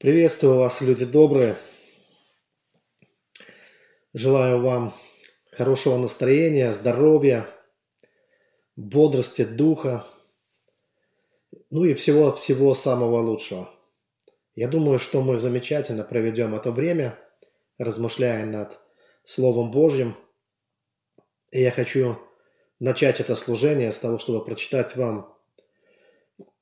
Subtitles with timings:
[0.00, 1.56] Приветствую вас, люди добрые.
[4.14, 4.94] Желаю вам
[5.50, 7.48] хорошего настроения, здоровья,
[8.76, 10.06] бодрости духа,
[11.70, 13.68] ну и всего-всего самого лучшего.
[14.54, 17.18] Я думаю, что мы замечательно проведем это время,
[17.76, 18.78] размышляя над
[19.24, 20.16] Словом Божьим.
[21.50, 22.18] И я хочу
[22.78, 25.36] начать это служение с того, чтобы прочитать вам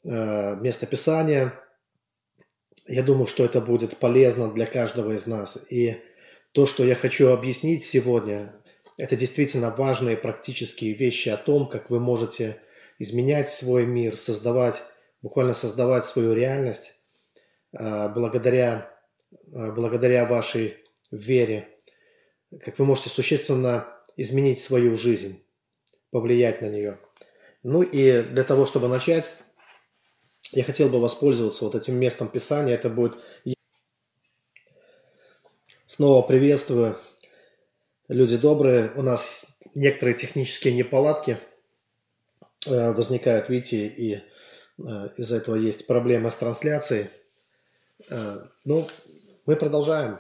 [0.05, 1.53] э, место Писания–
[2.89, 5.59] я думаю, что это будет полезно для каждого из нас.
[5.71, 5.97] И
[6.53, 8.55] то, что я хочу объяснить сегодня,
[8.97, 12.61] это действительно важные практические вещи о том, как вы можете
[12.99, 14.83] изменять свой мир, создавать,
[15.23, 16.95] буквально создавать свою реальность
[17.73, 18.91] а, благодаря,
[19.53, 20.79] а, благодаря вашей
[21.11, 21.69] вере,
[22.65, 25.45] как вы можете существенно изменить свою жизнь,
[26.11, 26.99] повлиять на нее.
[27.63, 29.29] Ну и для того, чтобы начать,
[30.53, 32.75] я хотел бы воспользоваться вот этим местом Писания.
[32.75, 33.19] Это будет...
[35.87, 36.99] Снова приветствую.
[38.09, 38.93] Люди добрые.
[38.97, 41.39] У нас некоторые технические неполадки
[42.67, 44.23] э, возникают, видите, и э,
[45.17, 47.09] из-за этого есть проблемы с трансляцией.
[48.11, 48.87] Э, ну,
[49.47, 50.19] мы продолжаем.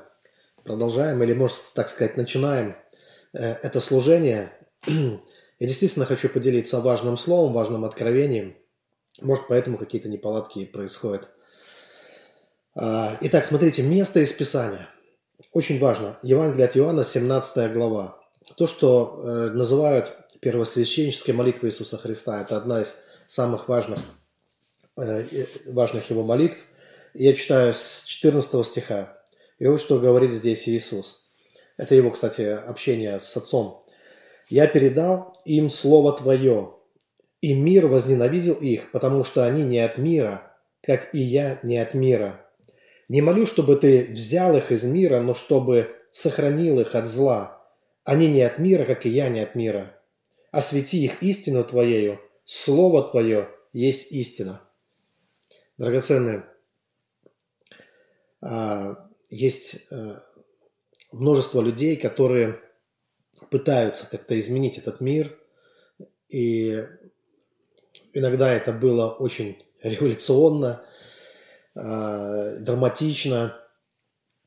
[0.64, 2.74] Продолжаем, или, можно так сказать, начинаем
[3.32, 4.50] это служение.
[4.86, 5.20] Я
[5.60, 8.56] действительно хочу поделиться важным словом, важным откровением–
[9.20, 11.30] может, поэтому какие-то неполадки происходят.
[12.74, 14.88] А, итак, смотрите, место из Писания.
[15.52, 16.18] Очень важно.
[16.22, 18.18] Евангелие от Иоанна, 17 глава.
[18.56, 22.94] То, что э, называют первосвященнической молитвой Иисуса Христа, это одна из
[23.26, 24.00] самых важных,
[24.96, 26.58] э, важных его молитв.
[27.14, 29.18] Я читаю с 14 стиха.
[29.58, 31.26] И вот что говорит здесь Иисус.
[31.76, 33.82] Это его, кстати, общение с Отцом.
[34.48, 36.75] «Я передал им Слово Твое,
[37.40, 41.94] и мир возненавидел их, потому что они не от мира, как и я не от
[41.94, 42.44] мира.
[43.08, 47.62] Не молю, чтобы ты взял их из мира, но чтобы сохранил их от зла.
[48.04, 50.00] Они не от мира, как и я не от мира.
[50.50, 54.62] Освети их истину Твоею, Слово Твое есть истина.
[55.76, 56.46] Драгоценные,
[58.40, 60.20] а, есть э,
[61.12, 62.60] множество людей, которые
[63.50, 65.38] пытаются как-то изменить этот мир,
[66.28, 66.86] и
[68.16, 70.82] Иногда это было очень революционно,
[71.74, 73.60] э, драматично.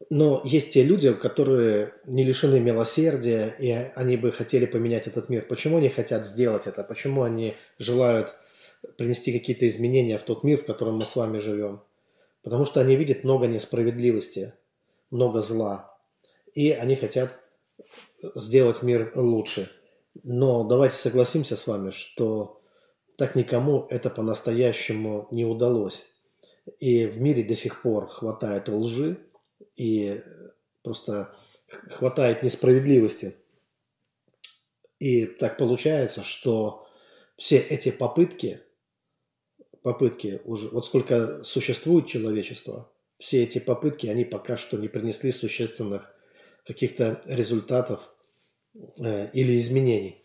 [0.10, 5.46] Но есть те люди, которые не лишены милосердия, и они бы хотели поменять этот мир.
[5.48, 6.84] Почему они хотят сделать это?
[6.84, 8.34] Почему они желают
[8.98, 11.84] принести какие-то изменения в тот мир, в котором мы с вами живем?
[12.42, 14.54] Потому что они видят много несправедливости,
[15.12, 15.96] много зла.
[16.56, 17.40] И они хотят
[18.34, 19.70] сделать мир лучше.
[20.24, 22.59] Но давайте согласимся с вами, что
[23.20, 26.08] так никому это по-настоящему не удалось.
[26.80, 29.18] И в мире до сих пор хватает лжи
[29.76, 30.24] и
[30.84, 31.36] просто
[31.90, 33.36] хватает несправедливости.
[35.00, 36.88] И так получается, что
[37.36, 38.62] все эти попытки,
[39.82, 46.10] попытки уже, вот сколько существует человечество, все эти попытки, они пока что не принесли существенных
[46.66, 48.00] каких-то результатов
[48.98, 50.19] э, или изменений.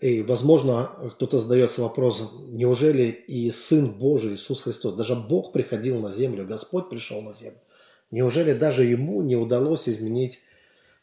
[0.00, 6.12] И, возможно, кто-то задается вопросом, неужели и Сын Божий Иисус Христос, даже Бог приходил на
[6.12, 7.58] землю, Господь пришел на землю,
[8.10, 10.40] неужели даже Ему не удалось изменить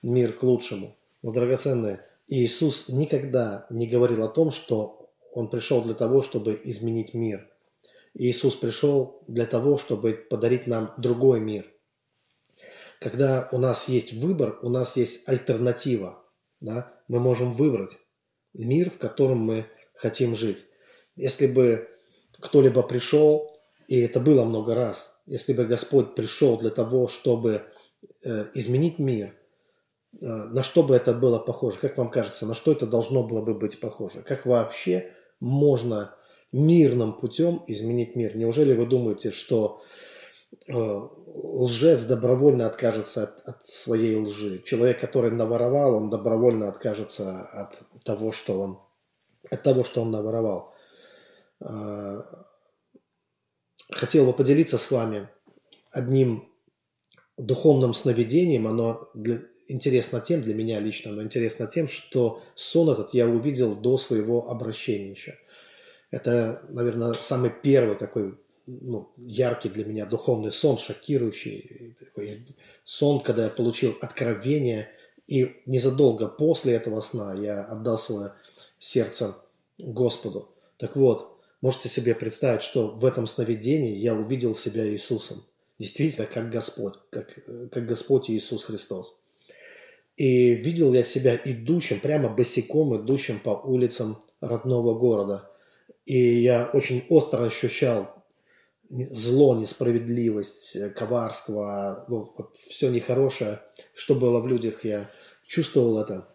[0.02, 0.96] мир к лучшему?
[1.22, 7.14] Но, драгоценные, Иисус никогда не говорил о том, что Он пришел для того, чтобы изменить
[7.14, 7.50] мир.
[8.14, 11.66] Иисус пришел для того, чтобы подарить нам другой мир.
[13.00, 16.24] Когда у нас есть выбор, у нас есть альтернатива.
[16.62, 16.94] Да?
[17.08, 17.98] Мы можем выбрать
[18.54, 19.66] мир, в котором мы
[19.96, 20.66] хотим жить.
[21.16, 21.90] Если бы
[22.40, 23.52] кто-либо пришел,
[23.88, 27.64] и это было много раз, если бы Господь пришел для того, чтобы
[28.24, 29.36] э, изменить мир,
[30.22, 31.78] э, на что бы это было похоже?
[31.80, 34.22] Как вам кажется, на что это должно было бы быть похоже?
[34.22, 36.16] Как вообще можно
[36.52, 38.36] мирным путем изменить мир?
[38.36, 39.82] Неужели вы думаете, что
[40.68, 44.62] лжец добровольно откажется от, от своей лжи?
[44.64, 48.80] Человек, который наворовал, он добровольно откажется от того, что он,
[49.50, 50.74] от того, что он наворовал.
[51.62, 52.46] А,
[53.92, 55.30] хотел бы поделиться с вами
[55.92, 56.50] одним
[57.38, 58.68] духовным сновидением.
[58.68, 63.76] Оно для, интересно тем, для меня лично, но интересно тем, что сон этот я увидел
[63.76, 65.38] до своего обращения еще.
[66.12, 71.96] Это, наверное, самый первый такой ну, яркий для меня духовный сон, шокирующий.
[72.00, 72.46] Такой
[72.84, 74.90] сон, когда я получил откровение–
[75.28, 78.34] и незадолго после этого сна я отдал свое
[78.80, 79.36] сердце
[79.78, 80.50] Господу.
[80.78, 85.44] Так вот, можете себе представить, что в этом сновидении я увидел себя Иисусом.
[85.80, 87.34] Действительно, как Господь, как,
[87.72, 89.18] как Господь Иисус Христос.
[90.18, 95.50] И видел я себя идущим, прямо босиком идущим по улицам родного города.
[96.06, 98.23] И я очень остро ощущал
[99.10, 103.62] зло, несправедливость, коварство, ну, вот все нехорошее,
[103.94, 105.10] что было в людях, я
[105.46, 106.28] чувствовал это.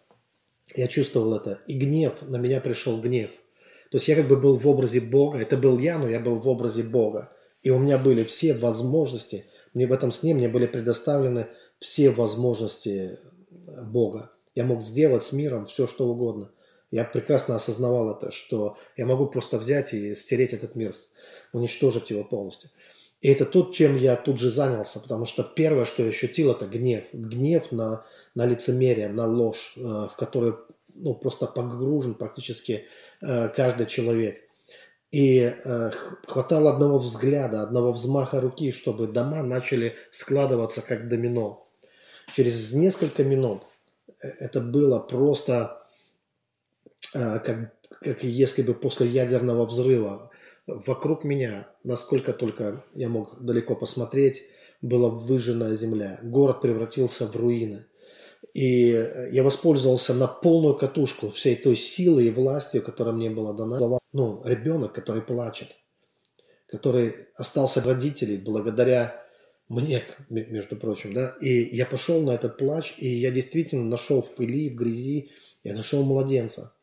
[0.75, 1.61] Я чувствовал это.
[1.67, 3.31] И гнев, на меня пришел гнев.
[3.91, 5.39] То есть я как бы был в образе Бога.
[5.39, 7.31] Это был я, но я был в образе Бога.
[7.63, 9.45] И у меня были все возможности.
[9.73, 11.47] Мне в этом сне мне были предоставлены
[11.79, 13.19] все возможности
[13.51, 14.31] Бога.
[14.53, 16.51] Я мог сделать с миром все, что угодно.
[16.91, 20.93] Я прекрасно осознавал это, что я могу просто взять и стереть этот мир,
[21.53, 22.71] уничтожить его полностью.
[23.21, 26.65] И это то, чем я тут же занялся, потому что первое, что я ощутил, это
[26.65, 27.03] гнев.
[27.11, 30.53] Гнев на, на лицемерие, на ложь, э, в которой
[30.95, 32.85] ну, просто погружен практически
[33.21, 34.39] э, каждый человек.
[35.11, 35.91] И э,
[36.27, 41.67] хватало одного взгляда, одного взмаха руки, чтобы дома начали складываться как домино.
[42.33, 43.63] Через несколько минут
[44.19, 45.78] это было просто
[47.13, 50.29] как, как если бы после ядерного взрыва
[50.69, 54.43] Вокруг меня, насколько только я мог далеко посмотреть,
[54.81, 56.19] была выжженная земля.
[56.21, 57.85] Город превратился в руины.
[58.53, 58.89] И
[59.31, 63.99] я воспользовался на полную катушку всей той силы и властью, которая мне была дана.
[64.13, 65.75] Ну, ребенок, который плачет,
[66.67, 69.25] который остался родителей благодаря
[69.69, 71.35] мне, между прочим, да.
[71.41, 75.31] И я пошел на этот плач, и я действительно нашел в пыли, в грязи,
[75.63, 76.73] я нашел младенца.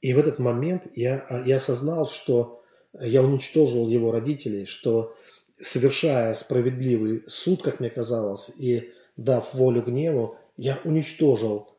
[0.00, 2.62] И в этот момент я, я осознал, что
[3.00, 5.14] я уничтожил его родителей, что
[5.58, 11.70] совершая справедливый суд, как мне казалось, и дав волю гневу, я уничтожил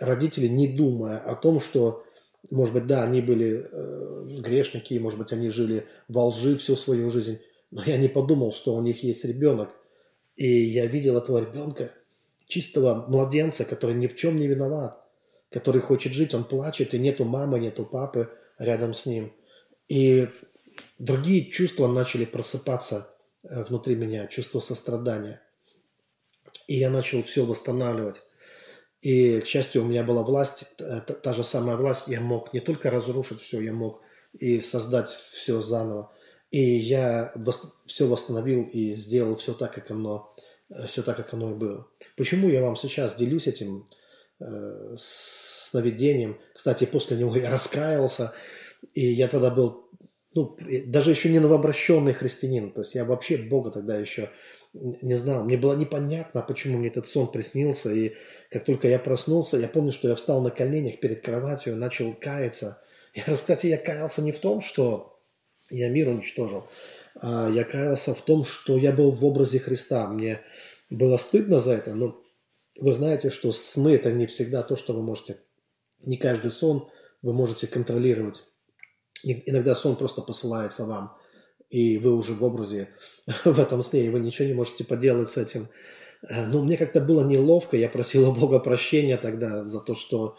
[0.00, 2.04] родителей, не думая о том, что,
[2.50, 7.10] может быть, да, они были э, грешники, может быть, они жили во лжи всю свою
[7.10, 7.38] жизнь,
[7.70, 9.70] но я не подумал, что у них есть ребенок.
[10.36, 11.92] И я видел этого ребенка,
[12.46, 15.04] чистого младенца, который ни в чем не виноват,
[15.50, 19.32] который хочет жить, он плачет, и нету мамы, нету папы рядом с ним.
[19.88, 20.28] И
[20.98, 25.40] другие чувства начали просыпаться э, внутри меня, чувство сострадания.
[26.66, 28.22] И я начал все восстанавливать.
[29.00, 32.60] И, к счастью, у меня была власть, та, та же самая власть, я мог не
[32.60, 34.02] только разрушить все, я мог
[34.38, 36.12] и создать все заново.
[36.50, 37.32] И я
[37.86, 40.34] все восстановил и сделал все так, как оно,
[40.68, 41.86] э, все так, как оно и было.
[42.16, 43.86] Почему я вам сейчас делюсь этим
[44.40, 46.38] э, сновидением?
[46.54, 48.32] Кстати, после него я раскаялся,
[48.94, 49.88] и я тогда был
[50.34, 50.56] ну,
[50.86, 52.70] даже еще не новообращенный христианин.
[52.70, 54.30] То есть я вообще Бога тогда еще
[54.72, 55.44] не знал.
[55.44, 57.92] Мне было непонятно, почему мне этот сон приснился.
[57.92, 58.14] И
[58.50, 62.80] как только я проснулся, я помню, что я встал на коленях перед кроватью, начал каяться.
[63.14, 65.18] И, кстати, я каялся не в том, что
[65.70, 66.68] я мир уничтожил,
[67.16, 70.08] а я каялся в том, что я был в образе Христа.
[70.08, 70.40] Мне
[70.88, 72.22] было стыдно за это, но
[72.78, 75.38] вы знаете, что сны– это не всегда то, что вы можете,
[76.00, 76.88] не каждый сон
[77.22, 78.44] вы можете контролировать.
[79.24, 81.16] Иногда сон просто посылается вам,
[81.70, 82.88] и вы уже в образе
[83.44, 85.68] в этом сне, и вы ничего не можете поделать с этим.
[86.28, 90.36] Э, ну, мне как-то было неловко, я просил у Бога прощения тогда за то, что,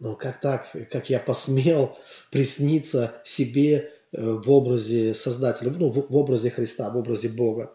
[0.00, 1.96] ну, как так, как я посмел
[2.32, 7.72] присниться себе э, в образе Создателя, ну, в, в образе Христа, в образе Бога.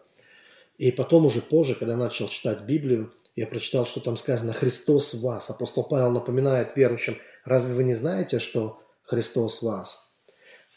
[0.76, 5.22] И потом уже позже, когда начал читать Библию, я прочитал, что там сказано «Христос в
[5.22, 5.50] вас».
[5.50, 9.98] Апостол Павел напоминает верующим, разве вы не знаете, что Христос в вас?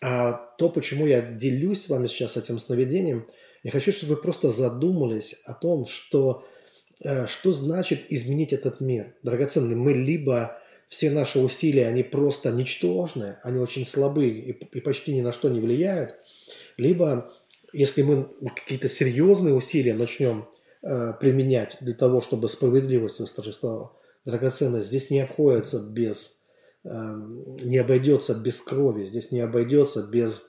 [0.01, 3.27] А то, почему я делюсь с вами сейчас этим сновидением,
[3.63, 6.47] я хочу, чтобы вы просто задумались о том, что,
[7.03, 9.15] э, что значит изменить этот мир.
[9.23, 10.59] Драгоценный, мы либо
[10.89, 15.49] все наши усилия, они просто ничтожны, они очень слабы и, и почти ни на что
[15.49, 16.15] не влияют,
[16.77, 17.33] либо
[17.73, 20.47] если мы какие-то серьезные усилия начнем
[20.81, 23.93] применять для того, чтобы справедливость восторжествовала,
[24.25, 26.37] драгоценность здесь не обходится без
[26.89, 30.43] Эм, не обойдется без крови, здесь не обойдется без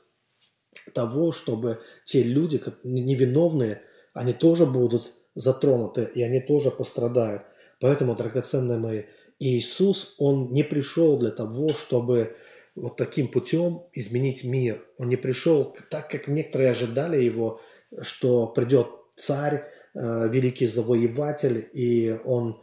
[0.95, 3.83] того, чтобы те люди, невиновные,
[4.15, 7.43] они тоже будут затронуты, и они тоже пострадают.
[7.81, 9.03] Поэтому, драгоценные мои,
[9.41, 12.37] Иисус, Он не пришел для того, чтобы
[12.77, 14.85] вот таким путем изменить мир.
[14.99, 17.61] Он не пришел так, как некоторые ожидали Его,
[18.03, 22.63] что придет царь, э, великий завоеватель, и Он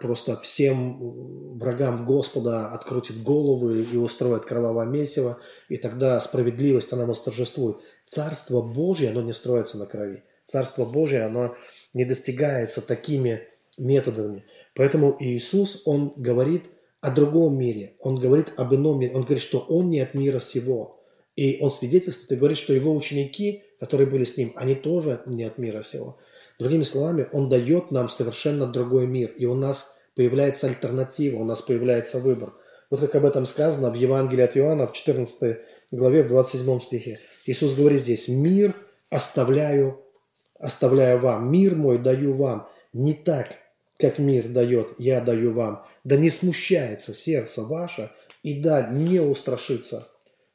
[0.00, 7.78] просто всем врагам Господа открутит головы и устроит кровавое месиво, и тогда справедливость, она восторжествует.
[8.06, 10.24] Царство Божье, оно не строится на крови.
[10.44, 11.54] Царство Божье, оно
[11.94, 13.42] не достигается такими
[13.78, 14.44] методами.
[14.74, 16.64] Поэтому Иисус, Он говорит
[17.00, 20.38] о другом мире, Он говорит об ином мире, Он говорит, что Он не от мира
[20.38, 21.00] сего.
[21.36, 25.44] И он свидетельствует и говорит, что его ученики, которые были с ним, они тоже не
[25.44, 26.18] от мира сего.
[26.58, 31.62] Другими словами, он дает нам совершенно другой мир, и у нас появляется альтернатива, у нас
[31.62, 32.52] появляется выбор.
[32.90, 35.58] Вот как об этом сказано в Евангелии от Иоанна в 14
[35.92, 37.18] главе, в 27 стихе.
[37.46, 38.76] Иисус говорит здесь, «Мир
[39.08, 40.04] оставляю,
[40.58, 43.54] оставляю вам, мир мой даю вам, не так,
[43.98, 45.86] как мир дает, я даю вам.
[46.04, 48.10] Да не смущается сердце ваше,
[48.42, 50.08] и да не устрашится».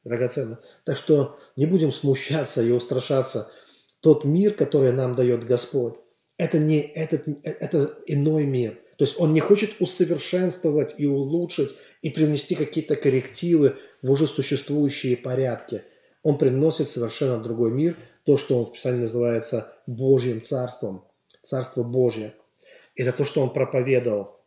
[0.05, 0.59] Драгоценно.
[0.85, 3.51] Так что не будем смущаться и устрашаться.
[3.99, 5.95] Тот мир, который нам дает Господь,
[6.37, 8.79] это не этот, это иной мир.
[8.97, 15.17] То есть он не хочет усовершенствовать и улучшить и привнести какие-то коррективы в уже существующие
[15.17, 15.81] порядки.
[16.23, 17.95] Он приносит совершенно другой мир,
[18.25, 21.05] то, что он в Писании называется Божьим Царством,
[21.43, 22.35] Царство Божье.
[22.95, 24.39] Это то, что он проповедовал.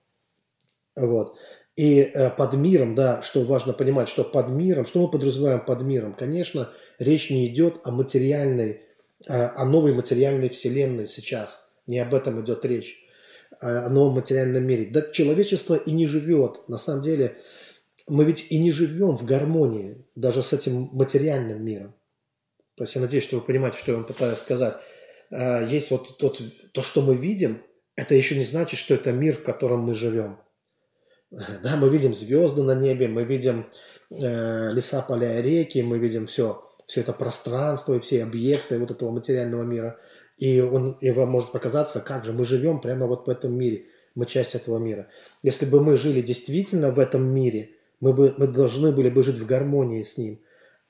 [0.96, 1.36] Вот.
[1.78, 5.82] И э, под миром, да, что важно понимать, что под миром, что мы подразумеваем под
[5.82, 6.12] миром?
[6.12, 8.82] Конечно, речь не идет о материальной,
[9.28, 11.68] э, о новой материальной вселенной сейчас.
[11.86, 12.98] Не об этом идет речь
[13.60, 14.88] о новом материальном мире.
[14.90, 16.68] Да человечество и не живет.
[16.68, 17.36] На самом деле
[18.08, 21.94] мы ведь и не живем в гармонии даже с этим материальным миром.
[22.76, 24.74] То есть я надеюсь, что вы понимаете, что я вам пытаюсь сказать.
[25.30, 26.42] Есть вот тот,
[26.72, 27.62] то, что мы видим,
[27.94, 30.38] это еще не значит, что это мир, в котором мы живем.
[31.62, 33.66] Да, мы видим звезды на небе, мы видим
[34.10, 39.10] э, леса, поля, реки, мы видим все, все это пространство и все объекты вот этого
[39.10, 39.98] материального мира.
[40.38, 43.86] И, он, и вам может показаться, как же мы живем прямо вот в этом мире.
[44.14, 45.08] Мы часть этого мира.
[45.42, 47.70] Если бы мы жили действительно в этом мире,
[48.00, 50.40] мы, бы, мы должны были бы жить в гармонии с ним.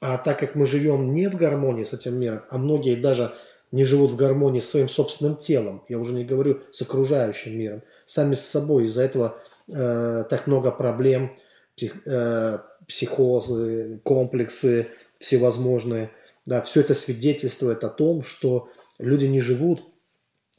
[0.01, 3.35] А так как мы живем не в гармонии с этим миром, а многие даже
[3.73, 7.83] не живут в гармонии с своим собственным телом, я уже не говорю с окружающим миром,
[8.07, 11.37] сами с собой, из-за этого э, так много проблем,
[11.77, 16.11] псих, э, психозы, комплексы всевозможные,
[16.47, 19.83] да, все это свидетельствует о том, что люди не живут,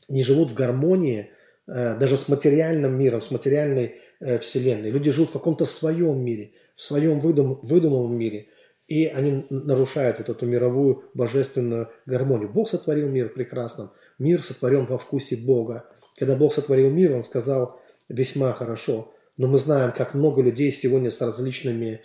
[0.07, 1.31] не живут в гармонии
[1.67, 4.91] э, даже с материальным миром, с материальной э, вселенной.
[4.91, 8.47] Люди живут в каком-то своем мире, в своем выдум, выдуманном мире,
[8.87, 12.49] и они нарушают вот эту мировую божественную гармонию.
[12.49, 15.89] Бог сотворил мир прекрасным, мир сотворен во вкусе Бога.
[16.17, 19.13] Когда Бог сотворил мир, Он сказал весьма хорошо.
[19.37, 22.01] Но мы знаем, как много людей сегодня с различными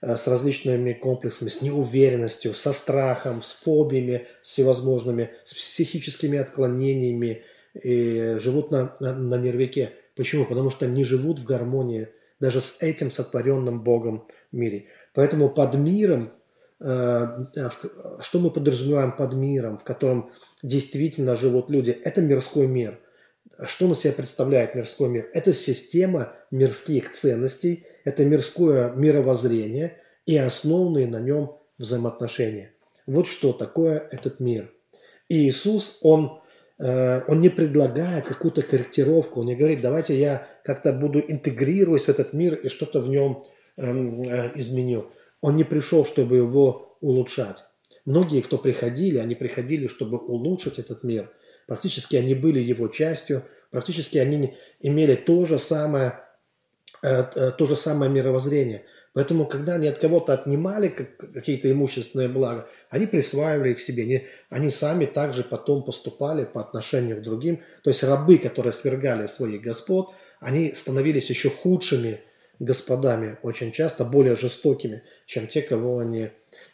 [0.00, 7.42] Э, с различными комплексами, с неуверенностью, со страхом, с фобиями всевозможными, с психическими отклонениями
[7.74, 9.92] и живут на, на, на нервике.
[10.14, 10.44] Почему?
[10.44, 14.86] Потому что не живут в гармонии даже с этим сотворенным Богом мире.
[15.14, 16.30] Поэтому под миром,
[16.78, 17.68] э, э,
[18.20, 20.30] что мы подразумеваем под миром, в котором
[20.62, 23.00] действительно живут люди, это мирской мир–
[23.66, 25.28] что на себя представляет мирской мир?
[25.34, 32.72] Это система мирских ценностей, это мирское мировоззрение и основанные на нем взаимоотношения.
[33.06, 34.72] Вот что такое этот мир.
[35.28, 36.40] И Иисус, Он,
[36.78, 42.08] э, он не предлагает какую-то корректировку, Он не говорит, давайте я как-то буду интегрировать в
[42.08, 43.44] этот мир и что-то в нем
[43.76, 45.10] эм, э, изменю.
[45.40, 47.64] Он не пришел, чтобы его улучшать.
[48.04, 51.32] Многие, кто приходили, они приходили, чтобы улучшить этот мир–
[51.68, 56.18] Практически они были его частью, практически они имели то же самое,
[57.02, 58.86] э, э, то же самое мировоззрение.
[59.12, 64.04] Поэтому, когда они от кого-то отнимали какие-то имущественные блага, они присваивали их себе.
[64.04, 67.62] Они, они сами также потом поступали по отношению к другим.
[67.84, 72.22] То есть рабы, которые свергали своих господ, они становились еще худшими
[72.60, 76.30] господами, очень часто более жестокими, чем те, кого они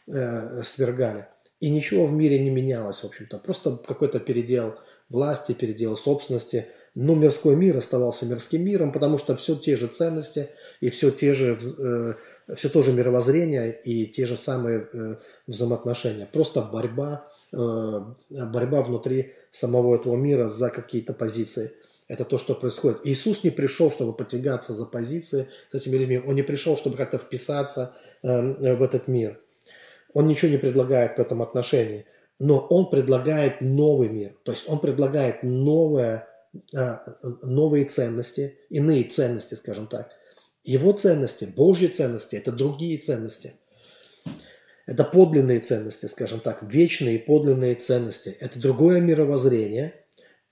[0.07, 1.27] э, свергали.
[1.61, 3.39] И ничего в мире не менялось, в общем-то.
[3.39, 4.75] Просто какой-то передел
[5.09, 6.67] власти, передел собственности.
[6.95, 11.35] Но мирской мир оставался мирским миром, потому что все те же ценности и все те
[11.35, 12.15] же, э,
[12.55, 16.29] все то же мировоззрение и те же самые э, взаимоотношения.
[16.33, 21.73] Просто борьба, э, борьба внутри самого этого мира за какие-то позиции.
[22.07, 23.01] Это то, что происходит.
[23.05, 26.19] Иисус не пришел, чтобы потягаться за позиции с этими людьми.
[26.25, 29.41] Он не пришел, чтобы как-то вписаться в этот мир.
[30.15, 32.07] Он ничего не предлагает в этом отношении
[32.39, 36.29] но он предлагает новый мир, то есть он предлагает новое,
[36.75, 37.05] а,
[37.43, 40.11] новые ценности, иные ценности, скажем так.
[40.65, 43.55] Его ценности, Божьи ценности, это другие ценности.
[44.87, 48.37] Это подлинные ценности, скажем так, вечные подлинные ценности.
[48.41, 49.95] Это другое мировоззрение,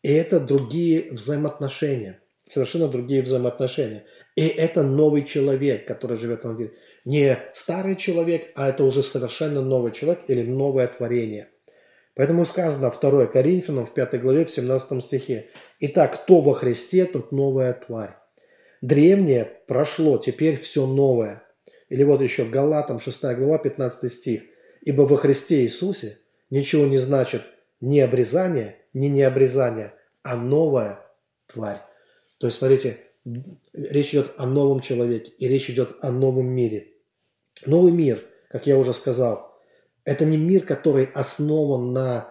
[0.02, 4.04] и это другие взаимоотношения, совершенно другие взаимоотношения.
[4.37, 6.73] И это новый человек, который живет в этом мире.
[7.04, 11.49] Не старый человек, а это уже совершенно новый человек или новое творение.
[12.14, 15.50] Поэтому сказано 2 Коринфянам в 5 главе в 17 стихе.
[15.80, 18.16] «Итак, кто во Христе, тот новая тварь.
[18.82, 21.42] Древнее прошло, теперь все новое».
[21.88, 24.42] Или вот еще Галатам 6 глава 15 стих.
[24.82, 26.18] Ибо во Христе Иисусе
[26.50, 27.42] ничего не значит
[27.80, 31.00] ни обрезание, ни необрезание, а новая
[31.47, 31.80] тварь.
[32.38, 32.99] То есть, смотрите,
[33.73, 36.91] речь идет о новом человеке, и речь идет о новом мире.
[37.66, 39.52] Новый мир, как я уже сказал,
[40.04, 42.28] это не мир, который основан на,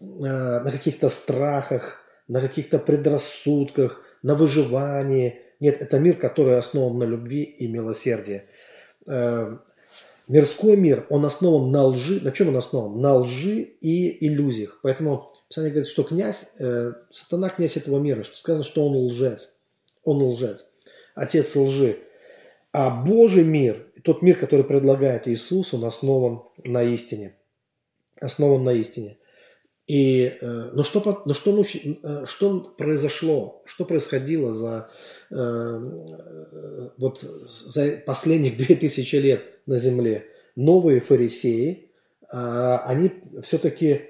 [0.00, 5.40] э, на каких-то страхах, на каких-то предрассудках, на выживании.
[5.60, 8.42] Нет, это мир, который основан на любви и милосердии.
[9.06, 9.56] Э,
[10.26, 12.20] мирской мир, он основан на лжи.
[12.20, 13.00] На чем он основан?
[13.00, 14.80] На лжи и иллюзиях.
[14.82, 19.54] Поэтому Писание говорит, что князь, э, сатана князь этого мира, что сказано, что он лжец.
[20.02, 20.66] Он лжец.
[21.14, 22.00] Отец лжи.
[22.74, 27.36] А Божий мир, тот мир, который предлагает Иисус, он основан на истине.
[28.20, 29.16] Основан на истине.
[29.86, 34.90] И, э, но что, но что, э, что произошло, что происходило за,
[35.30, 35.80] э,
[36.98, 40.24] вот, за последних две тысячи лет на земле?
[40.56, 41.92] Новые фарисеи,
[42.28, 44.02] а, они все-таки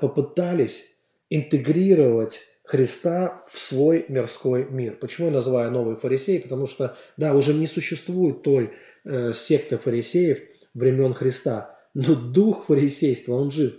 [0.00, 0.96] попытались
[1.30, 4.96] интегрировать Христа в свой мирской мир.
[5.00, 6.38] Почему я называю новые фарисеи?
[6.38, 8.72] Потому что, да, уже не существует той
[9.04, 10.40] э, секты фарисеев
[10.74, 13.74] времен Христа, но дух фарисейства, он жив.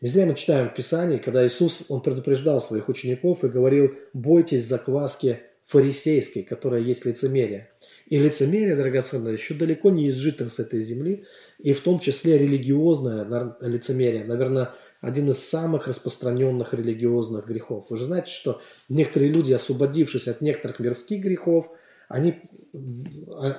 [0.00, 4.66] Не зря мы читаем в Писании, когда Иисус, он предупреждал своих учеников и говорил, бойтесь
[4.66, 7.70] закваски фарисейской, которая есть лицемерие.
[8.06, 11.24] И лицемерие, драгоценное, еще далеко не изжито с этой земли,
[11.58, 14.24] и в том числе религиозное лицемерие.
[14.24, 14.70] Наверное,
[15.02, 17.86] один из самых распространенных религиозных грехов.
[17.90, 21.70] Вы же знаете, что некоторые люди, освободившись от некоторых мирских грехов,
[22.08, 22.40] они,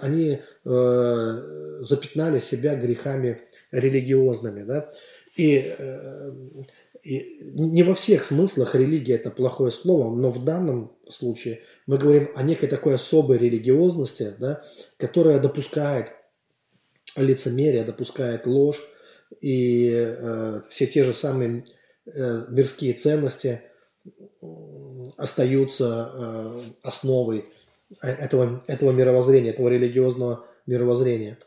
[0.01, 4.63] они э, запятнали себя грехами религиозными.
[4.63, 4.91] Да?
[5.35, 6.31] И, э,
[7.03, 12.29] и не во всех смыслах религия это плохое слово, но в данном случае мы говорим
[12.35, 14.63] о некой такой особой религиозности, да,
[14.95, 16.13] которая допускает
[17.17, 18.81] лицемерие, допускает ложь,
[19.41, 21.63] и э, все те же самые
[22.05, 23.61] э, мирские ценности
[25.17, 27.45] остаются э, основой
[28.01, 31.37] этого, этого мировоззрения, этого религиозного мировоззрения.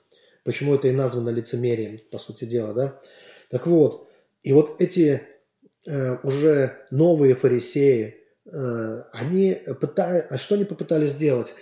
[0.45, 3.01] Почему это и названо лицемерием, по сути дела, да?
[3.51, 4.09] Так вот,
[4.43, 5.23] и вот эти
[5.87, 11.55] э, уже новые фарисеи, э, они пытаются, а что они попытались сделать?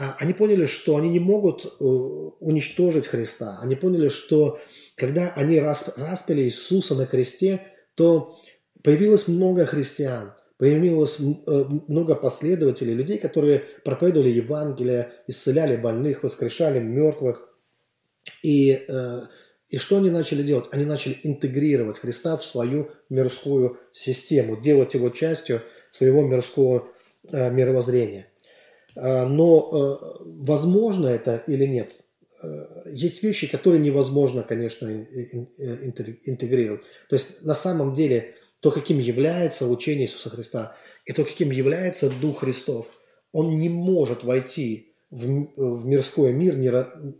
[0.00, 3.58] А, они поняли, что они не могут э, уничтожить Христа.
[3.60, 4.58] Они поняли, что
[4.96, 8.40] когда они распяли Иисуса на кресте, то
[8.82, 17.50] появилось много христиан, появилось э, много последователей, людей, которые проповедовали Евангелие, исцеляли больных, воскрешали мертвых.
[18.42, 19.20] И, э,
[19.68, 20.64] и что они начали делать?
[20.70, 25.60] Они начали интегрировать Христа в свою мирскую систему, делать его частью
[25.90, 26.88] своего мирского
[27.22, 28.29] мировоззрения.
[29.02, 31.94] Но возможно это или нет?
[32.42, 36.82] Э, есть вещи, которые невозможно, конечно, интегрировать.
[37.08, 42.10] То есть на самом деле то, каким является учение Иисуса Христа, и то, каким является
[42.10, 42.86] Дух Христов,
[43.32, 46.70] он не может войти в, в мирской мир, не,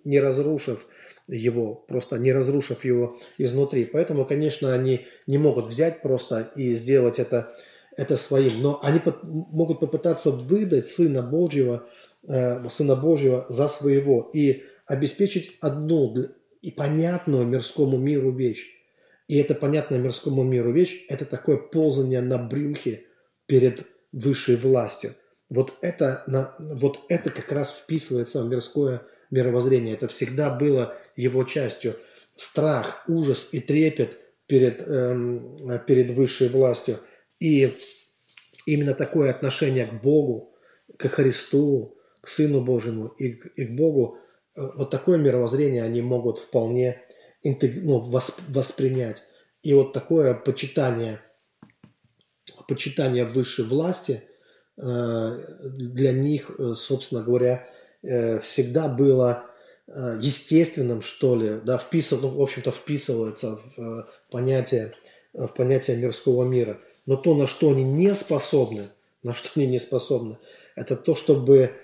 [0.04, 0.86] не разрушив
[1.28, 3.84] его, просто не разрушив его изнутри.
[3.84, 7.54] Поэтому, конечно, они не могут взять просто и сделать это,
[8.00, 8.62] это своим.
[8.62, 11.86] Но они под, могут попытаться выдать Сына Божьего,
[12.26, 14.30] э, Сына Божьего за своего.
[14.32, 16.14] И обеспечить одну
[16.62, 18.74] и понятную мирскому миру вещь.
[19.28, 23.04] И эта понятная мирскому миру вещь– это такое ползание на брюхе
[23.44, 25.14] перед высшей властью.
[25.50, 29.94] Вот это, на, вот это как раз вписывается в мирское мировоззрение.
[29.94, 31.96] Это всегда было его частью.
[32.34, 36.96] Страх, ужас и трепет перед, эм, перед высшей властью.
[37.40, 37.76] И
[38.66, 40.54] именно такое отношение к Богу,
[40.96, 44.18] к Христу, к Сыну Божьему и, и к Богу–
[44.56, 47.02] Э, вот такое мировоззрение они могут вполне
[47.42, 48.00] ну,
[48.48, 49.22] воспринять.
[49.62, 51.20] И вот такое почитание,
[52.68, 54.22] почитание высшей власти
[54.76, 57.68] э, для них, э, собственно говоря,
[58.02, 59.44] всегда было
[59.86, 64.94] естественным, что ли, да, вписан, ну, в общем-то, вписывается в понятие,
[65.34, 66.80] в понятие мирского мира.
[67.10, 68.88] Но то, на что они не способны,
[69.22, 70.38] на что они не способны,
[70.76, 71.74] это то, чтобы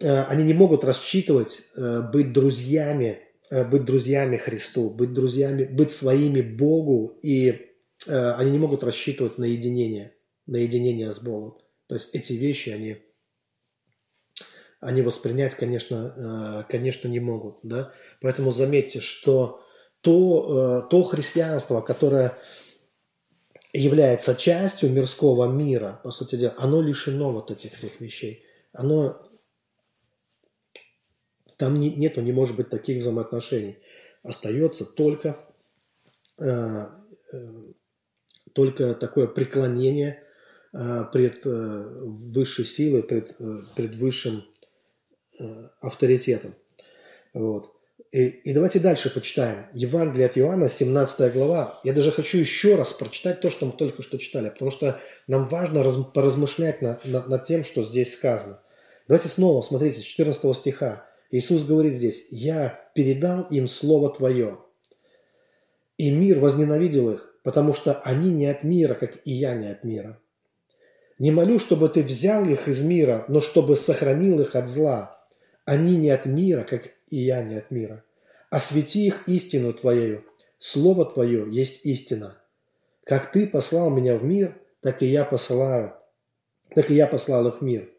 [0.00, 5.92] Э, они не могут рассчитывать э, быть друзьями, э, быть друзьями Христу, быть друзьями, быть
[5.92, 7.66] своими Богу, и
[8.06, 10.14] они не могут рассчитывать на единение,
[10.46, 11.58] на единение с Богом.
[11.86, 12.96] То есть эти вещи они,
[14.80, 17.58] они воспринять, конечно, конечно, не могут.
[17.62, 17.92] Да?
[18.22, 19.62] Поэтому заметьте, что
[20.00, 22.38] то, то христианство, которое
[23.72, 28.44] является частью мирского мира, по сути дела, оно лишено вот этих всех вещей.
[28.72, 29.28] Оно
[31.56, 33.78] там не, нету, не может быть таких взаимоотношений.
[34.22, 35.38] Остается только
[36.38, 36.86] э,
[38.52, 40.24] только такое преклонение
[40.72, 43.36] пред высшей силой, пред,
[43.74, 44.44] пред высшим
[45.80, 46.54] авторитетом.
[47.32, 47.72] Вот.
[48.12, 49.66] И, и давайте дальше почитаем.
[49.72, 51.80] Евангелие от Иоанна, 17 глава.
[51.84, 55.44] Я даже хочу еще раз прочитать то, что мы только что читали, потому что нам
[55.44, 58.60] важно раз, поразмышлять над, над, над тем, что здесь сказано.
[59.06, 61.06] Давайте снова, смотрите, с 14 стиха.
[61.30, 64.58] Иисус говорит здесь, «Я передал им Слово Твое,
[65.96, 69.84] и мир возненавидел их, потому что они не от мира, как и я не от
[69.84, 70.18] мира.
[71.20, 75.24] Не молю, чтобы Ты взял их из мира, но чтобы сохранил их от зла.
[75.64, 78.04] Они не от мира, как и я не от мира.
[78.50, 80.24] Освети их истину Твоею.
[80.58, 82.36] Слово Твое есть истина.
[83.04, 85.94] Как Ты послал меня в мир, так и я посылаю,
[86.74, 87.90] так и я послал их в мир.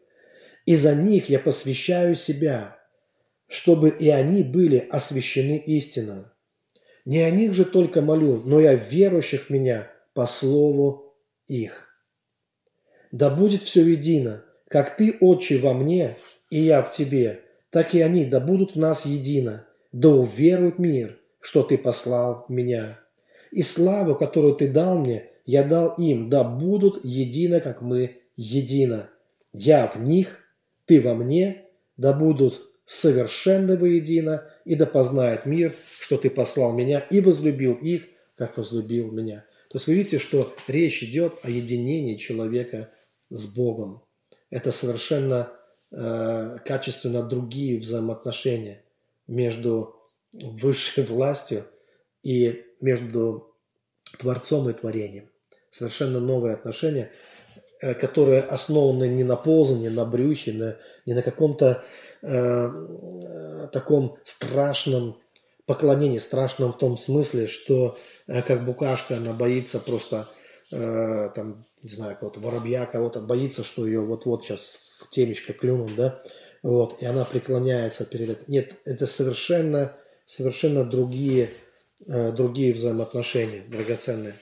[0.66, 2.78] И за них я посвящаю себя,
[3.48, 6.24] чтобы и они были освящены истиной.
[7.04, 11.14] Не о них же только молю, но и о верующих в меня по слову
[11.48, 11.88] их.
[13.10, 16.16] Да будет все едино, как Ты, Отче, во мне,
[16.48, 21.18] и я в Тебе, так и они да будут в нас едино, да уверуют мир,
[21.40, 23.00] что Ты послал меня.
[23.50, 29.08] И славу, которую Ты дал мне, я дал им, да будут едино, как мы едино.
[29.54, 30.40] Я в них,
[30.84, 31.64] Ты во мне,
[31.96, 38.02] да будут совершенно воедино, и да познает мир, что Ты послал меня и возлюбил их,
[38.36, 39.46] как возлюбил меня.
[39.70, 42.90] То есть вы видите, что речь идет о единении человека
[43.30, 44.02] с Богом.
[44.50, 45.50] Это совершенно
[45.94, 48.82] Э, качественно другие взаимоотношения
[49.26, 49.94] между
[50.32, 51.66] высшей властью
[52.22, 53.54] и между
[54.18, 55.28] Творцом и Творением.
[55.68, 57.10] Совершенно новые отношения,
[57.82, 61.84] э, которые основаны не на ползании, на брюхе, на, не на каком-то
[62.22, 65.20] э, таком страшном
[65.66, 70.26] поклонении, страшном в том смысле, что э, как букашка, она боится просто,
[70.70, 76.22] э, там, не знаю, кого-то воробья, кого-то боится, что ее вот-вот сейчас темечко клюнут, да,
[76.62, 78.44] вот, и она преклоняется перед этим.
[78.48, 79.92] Нет, это совершенно,
[80.26, 81.50] совершенно другие,
[82.06, 84.34] э, другие взаимоотношения, драгоценные.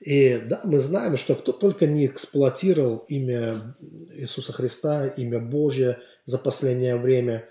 [0.00, 3.76] И да, мы знаем, что кто только не эксплуатировал имя
[4.12, 7.48] Иисуса Христа, имя Божье за последнее время,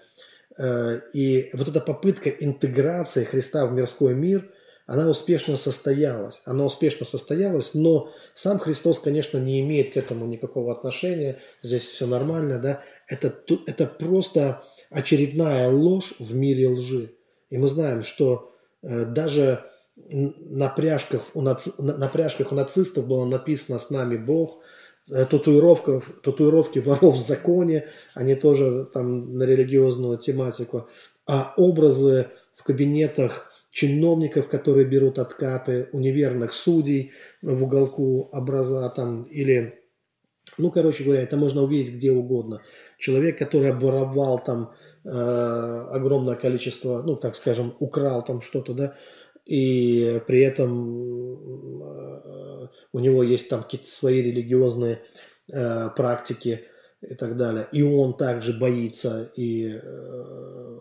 [0.58, 4.52] э, и вот эта попытка интеграции Христа в мирской мир–
[4.92, 6.42] она успешно состоялась.
[6.44, 11.40] Она успешно состоялась, но сам Христос, конечно, не имеет к этому никакого отношения.
[11.64, 12.84] Здесь все нормально, да.
[13.08, 13.34] Это,
[13.68, 17.14] это просто очередная ложь в мире лжи.
[17.50, 18.52] И мы знаем, что
[18.84, 19.64] э, даже
[19.96, 24.60] на пряжках, у наци, на пряжках у нацистов было написано «С нами Бог»,
[25.10, 30.90] э, татуировка, татуировки воров в законе, они тоже там на религиозную тематику,
[31.26, 32.28] а образы
[32.58, 39.80] в кабинетах чиновников, которые берут откаты, у неверных судей в уголку образа там, или,
[40.58, 42.62] ну, короче говоря, это можно увидеть где угодно.
[43.00, 48.96] Человек, который обворовал там э, огромное количество, ну, так скажем, украл там что-то, да,
[49.46, 55.02] и при этом э, у него есть там какие-то свои религиозные
[55.52, 56.66] э, практики
[57.02, 57.68] и так далее.
[57.72, 60.78] И он также боится и э,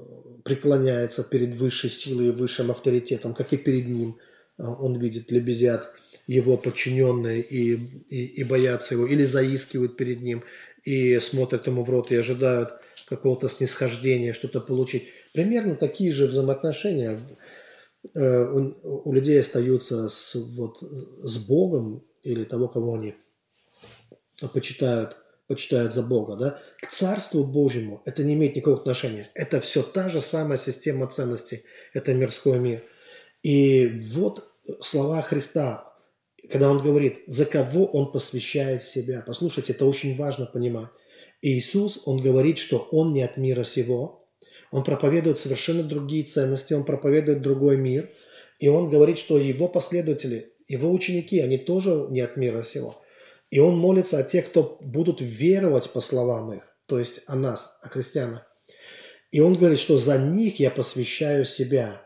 [0.51, 4.19] преклоняется перед высшей силой и высшим авторитетом, как и перед ним.
[4.59, 5.93] А, он видит, лебезят
[6.27, 7.75] его подчиненные и,
[8.09, 10.43] и, и боятся его, или заискивают перед ним,
[10.83, 12.73] и смотрят ему в рот и ожидают
[13.09, 15.05] какого-то снисхождения, что-то получить.
[15.33, 17.21] Примерно такие же взаимоотношения
[18.13, 23.15] э, у, у людей остаются с, вот, с Богом или того, кого они
[24.53, 25.17] почитают
[25.51, 29.29] почитают за Бога, да, к Царству Божьему это не имеет никакого отношения.
[29.35, 32.85] Это все та же самая система ценностей, это мирской мир.
[33.43, 34.49] И вот
[34.81, 35.93] слова Христа,
[36.53, 39.25] когда Он говорит, за кого Он посвящает себя.
[39.27, 40.87] Послушайте, это очень важно понимать.
[41.43, 44.29] Иисус, Он говорит, что Он не от мира сего,
[44.71, 48.09] Он проповедует совершенно другие ценности, Он проповедует другой мир,
[48.61, 53.03] и Он говорит, что Его последователи, Его ученики, они тоже не от мира сего.
[53.51, 57.79] И он молится о тех, кто будут веровать по словам их, то есть о нас,
[57.83, 58.47] о христианах.
[59.33, 62.03] И он говорит, что за них я посвящаю себя.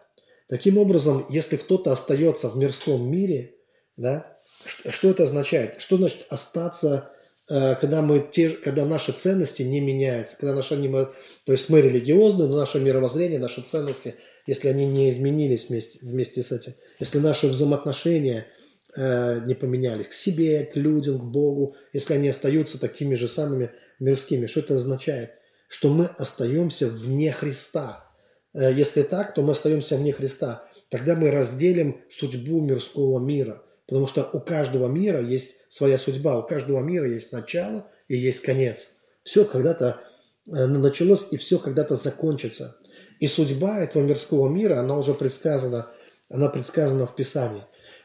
[0.48, 3.54] Таким образом, если кто-то остается в мирском мире,
[3.96, 5.80] да, что это означает?
[5.80, 7.12] Что значит остаться,
[7.48, 12.46] э, когда, мы те, когда наши ценности не меняются, когда наши, то есть мы религиозны,
[12.46, 14.14] но наше мировоззрение, наши ценности,
[14.46, 18.46] если они не изменились вместе, вместе с этим, если наши взаимоотношения–
[18.96, 23.72] Э, не поменялись, к себе, к людям, к Богу, если они остаются такими же самыми
[23.98, 24.46] мирскими.
[24.46, 25.32] Что это означает?
[25.66, 28.08] Что мы остаемся вне Христа.
[28.52, 30.68] Э, если так, то мы остаемся вне Христа.
[30.90, 33.64] тогда мы разделим судьбу мирского мира.
[33.88, 38.42] Потому что у каждого мира есть своя судьба, у каждого мира есть начало и есть
[38.42, 38.90] конец.
[39.24, 40.02] Все когда-то
[40.46, 42.76] э, началось и все когда-то закончится.
[43.18, 45.88] И судьба этого мирского мира, она уже предсказана,
[46.28, 47.64] она предсказана в Писании.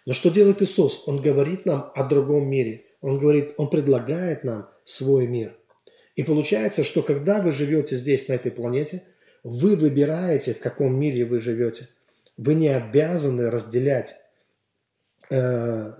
[0.10, 1.04] Но что делает Иисус?
[1.06, 2.86] Он говорит нам о другом мире.
[3.00, 5.56] Он говорит, Он предлагает нам свой мир.
[6.16, 9.04] И получается, что когда вы живете здесь, на этой планете,
[9.44, 11.90] вы выбираете, в каком мире вы живете.
[12.38, 14.16] Вы не обязаны разделять,
[15.30, 15.92] э,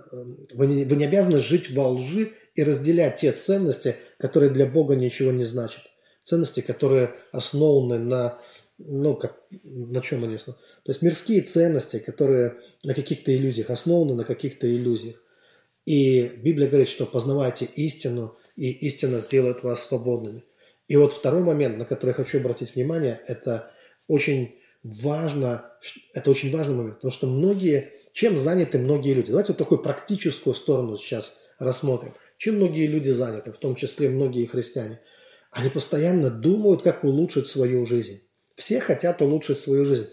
[0.54, 4.96] вы не, вы не обязаны жить во лжи и разделять те ценности, которые для Бога
[4.96, 5.84] ничего не значат.
[6.24, 8.40] Ценности, которые основаны на,
[8.86, 10.62] ну, как, на чем они основаны?
[10.84, 15.22] То есть мирские ценности, которые на каких-то иллюзиях, основаны на каких-то иллюзиях.
[15.84, 20.44] И Библия говорит, что познавайте истину, и истина сделает вас свободными.
[20.88, 23.72] И вот второй момент, на который я хочу обратить внимание, это
[24.08, 25.72] очень важно,
[26.14, 29.30] это очень важный момент, потому что многие, чем заняты многие люди?
[29.30, 32.12] Давайте вот такую практическую сторону сейчас рассмотрим.
[32.38, 35.00] Чем многие люди заняты, в том числе многие христиане?
[35.50, 38.22] Они постоянно думают, как улучшить свою жизнь.
[38.60, 40.08] Все хотят улучшить свою жизнь.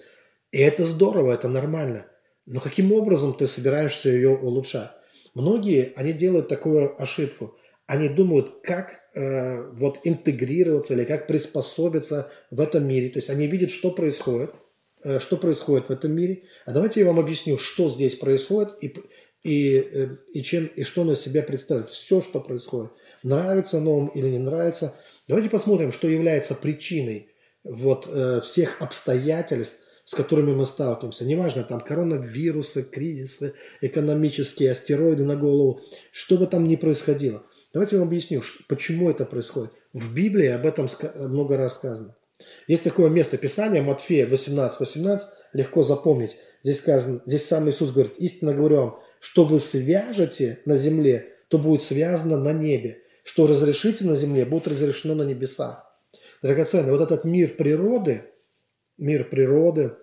[0.53, 2.05] И это здорово, это нормально.
[2.45, 4.91] Но каким образом ты собираешься ее улучшать?
[5.35, 7.57] Многие, они делают такую ошибку.
[7.87, 13.09] Они думают, как э, вот интегрироваться или как приспособиться в этом мире.
[13.09, 14.51] То есть они видят, что происходит,
[15.03, 16.43] э, что происходит в этом мире.
[16.65, 18.93] А давайте я вам объясню, что здесь происходит и,
[19.43, 21.89] и, э, и, чем, и что на себя представляет.
[21.89, 22.91] Все, что происходит.
[23.23, 24.95] Нравится оно вам или не нравится.
[25.27, 27.27] Давайте посмотрим, что является причиной
[27.69, 31.25] вот, э, всех обстоятельств, с которыми мы сталкиваемся.
[31.25, 37.43] Неважно, там коронавирусы, кризисы, экономические астероиды на голову, что бы там ни происходило.
[37.73, 39.71] Давайте я вам объясню, почему это происходит.
[39.91, 42.15] В Библии об этом много раз сказано.
[42.67, 46.37] Есть такое место Писания, Матфея 18, 18, легко запомнить.
[46.63, 51.57] Здесь сказано, здесь сам Иисус говорит, истинно говорю вам, что вы свяжете на земле, то
[51.57, 53.01] будет связано на небе.
[53.23, 55.86] Что разрешите на земле, будет разрешено на небесах.
[56.41, 58.23] Драгоценный, вот этот мир природы–
[58.97, 59.95] мир природы,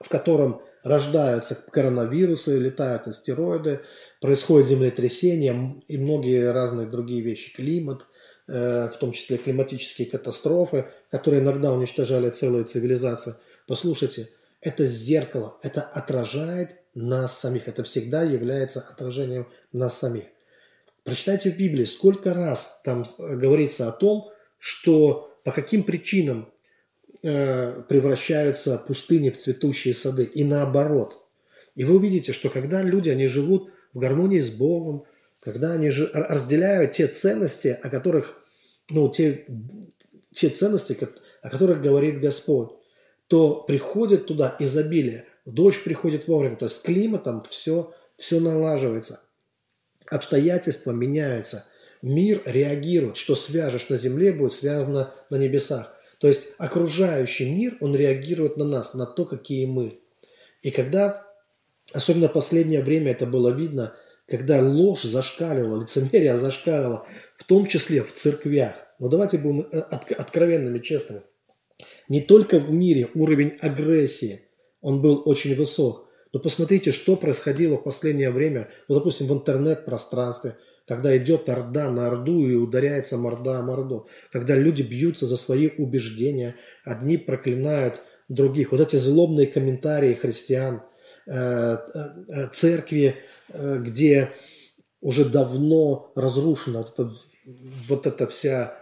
[0.00, 3.80] в котором рождаются коронавирусы, летают астероиды,
[4.20, 8.06] происходит землетрясение и многие разные другие вещи, климат,
[8.46, 13.34] э, в том числе климатические катастрофы, которые иногда уничтожали целые цивилизации.
[13.66, 14.28] Послушайте,
[14.60, 20.24] это зеркало, это отражает нас самих, это всегда является отражением нас самих.
[21.02, 26.52] Прочитайте в Библии, сколько раз там говорится о том, что по каким причинам
[27.26, 31.24] Э, превращаются пустыни в цветущие сады, и наоборот.
[31.74, 35.04] И вы увидите, что когда люди, они живут в гармонии с Богом,
[35.40, 38.34] когда они разделяют те ценности, о которых,
[38.90, 39.46] ну, те,
[40.32, 40.98] те ценности,
[41.40, 42.72] о которых говорит Господь,
[43.28, 49.22] то приходит туда изобилие, дождь приходит вовремя, то есть с климатом все, все налаживается,
[50.10, 51.64] обстоятельства меняются,
[52.04, 55.96] мир реагирует, что свяжешь на земле, будет связано на небесах.
[56.18, 59.98] То есть окружающий мир, он реагирует на нас, на то, какие мы.
[60.62, 61.26] И когда,
[61.92, 63.94] особенно последнее время это было видно,
[64.28, 68.74] когда ложь зашкаливала, лицемерие зашкаливало, в том числе в церквях.
[68.98, 71.22] Но давайте будем э, откровенными, честными.
[72.08, 74.42] Не только в мире уровень агрессии,
[74.82, 76.08] он был очень высок.
[76.32, 82.06] Но посмотрите, что происходило в последнее время, ну, допустим, в интернет-пространстве– когда идет орда на
[82.06, 88.72] орду и ударяется морда о морду, когда люди бьются за свои убеждения, одни проклинают других.
[88.72, 90.82] Вот эти злобные комментарии христиан,
[91.26, 93.16] э, э, церкви,
[93.48, 94.32] э, где
[95.00, 97.10] уже давно разрушена вот эта,
[97.88, 98.78] вот эта вся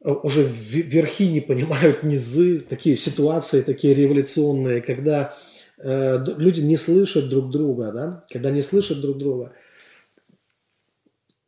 [0.00, 5.36] уже верхи не понимают низы, такие ситуации, такие революционные, когда
[5.78, 9.52] люди не слышат друг друга, да, когда не слышат друг друга–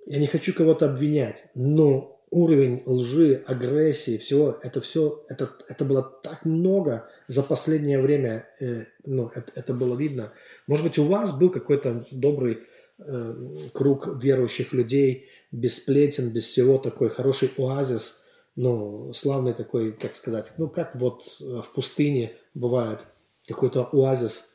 [0.09, 6.03] я не хочу кого-то обвинять, но уровень лжи, агрессии, всего, это все, это, это было
[6.03, 10.33] так много за последнее время, э, ну, это, это было видно.
[10.67, 12.61] Может быть, у вас был какой-то добрый
[12.99, 13.35] э,
[13.75, 18.23] круг верующих людей, без сплетен, без всего, такой хороший оазис,
[18.57, 23.01] ну, славный такой, как сказать, ну, как вот э, в пустыне бывает
[23.47, 24.55] какой-то оазис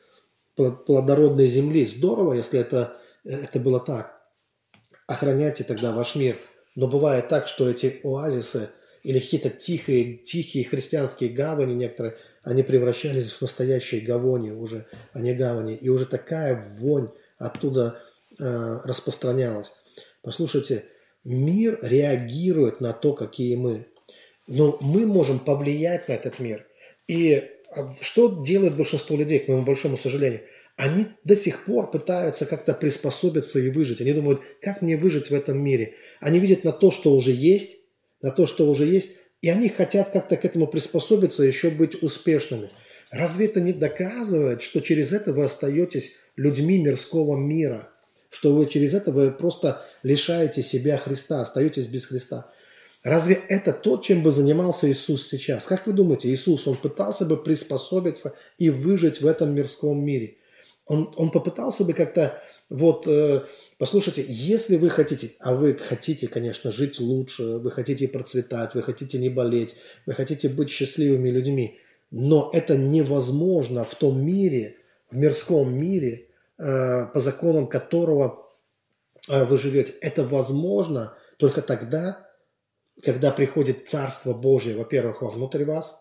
[0.56, 1.86] плодородной земли.
[1.86, 4.13] Здорово, если это, э, это было так
[5.06, 6.38] охраняйте тогда ваш мир.
[6.74, 8.70] Но бывает так, что эти оазисы
[9.02, 15.34] или какие-то тихие, тихие христианские гавани некоторые, они превращались в настоящие гавони уже, а не
[15.34, 15.74] гавани.
[15.76, 18.00] И уже такая вонь оттуда
[18.38, 19.72] э, распространялась.
[20.22, 20.86] Послушайте,
[21.22, 23.86] мир реагирует на то, какие мы.
[24.46, 26.66] Но мы можем повлиять на этот мир.
[27.06, 30.42] И а что делает большинство людей, к моему большому сожалению?
[30.76, 34.00] Они до сих пор пытаются как-то приспособиться и выжить.
[34.00, 35.94] Они думают, как мне выжить в этом мире?
[36.20, 37.76] Они видят на то, что уже есть,
[38.22, 42.70] на то, что уже есть, и они хотят как-то к этому приспособиться, еще быть успешными.
[43.10, 47.90] Разве это не доказывает, что через это вы остаетесь людьми мирского мира?
[48.30, 52.50] Что вы через это вы просто лишаете себя Христа, остаетесь без Христа?
[53.04, 55.64] Разве это то, чем бы занимался Иисус сейчас?
[55.66, 60.38] Как вы думаете, Иисус, он пытался бы приспособиться и выжить в этом мирском мире?
[60.86, 63.44] Он, он попытался бы как-то, вот, э,
[63.78, 69.18] послушайте, если вы хотите, а вы хотите, конечно, жить лучше, вы хотите процветать, вы хотите
[69.18, 71.78] не болеть, вы хотите быть счастливыми людьми,
[72.10, 74.76] но это невозможно в том мире,
[75.10, 78.46] в мирском мире, э, по законам которого
[79.30, 79.94] э, вы живете.
[80.02, 82.28] Это возможно только тогда,
[83.02, 85.98] когда приходит Царство Божье, во-первых, вовнутрь вас,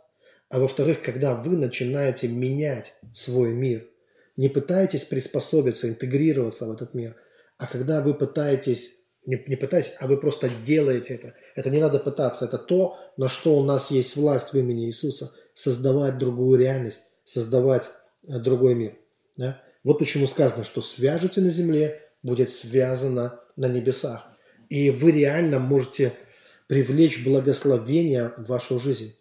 [0.49, 3.87] а во-вторых, когда вы начинаете менять свой мир.
[4.35, 7.15] Не пытаетесь приспособиться, интегрироваться в этот мир,
[7.57, 11.35] а когда вы пытаетесь, не, не пытаетесь, а вы просто делаете это.
[11.55, 15.33] Это не надо пытаться, это то, на что у нас есть власть в имени Иисуса,
[15.53, 17.91] создавать другую реальность, создавать
[18.27, 18.95] э, другой мир.
[19.37, 19.61] Да?
[19.83, 24.27] Вот почему сказано, что свяжете на земле, будет связано на небесах.
[24.69, 26.13] И вы реально можете
[26.67, 29.15] привлечь благословение в вашу жизнь.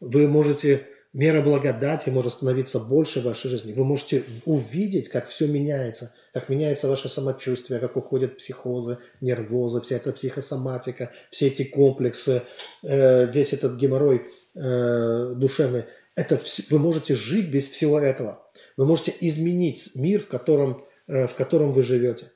[0.00, 3.72] Вы можете, мера благодати может становиться больше в вашей жизни.
[3.72, 9.96] Вы можете увидеть, как все меняется, как меняется ваше самочувствие, как уходят психозы, нервозы, вся
[9.96, 12.42] эта психосоматика, все эти комплексы,
[12.82, 14.22] э, весь этот геморрой
[14.54, 15.84] э, душевный.
[16.14, 18.46] Это вы можете жить без всего этого.
[18.76, 22.30] Вы можете изменить мир, в котором, э, в котором вы живете.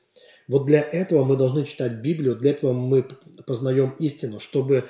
[0.49, 3.07] Вот для этого мы должны читать Библию, для этого мы
[3.47, 4.85] познаем истину, чтобы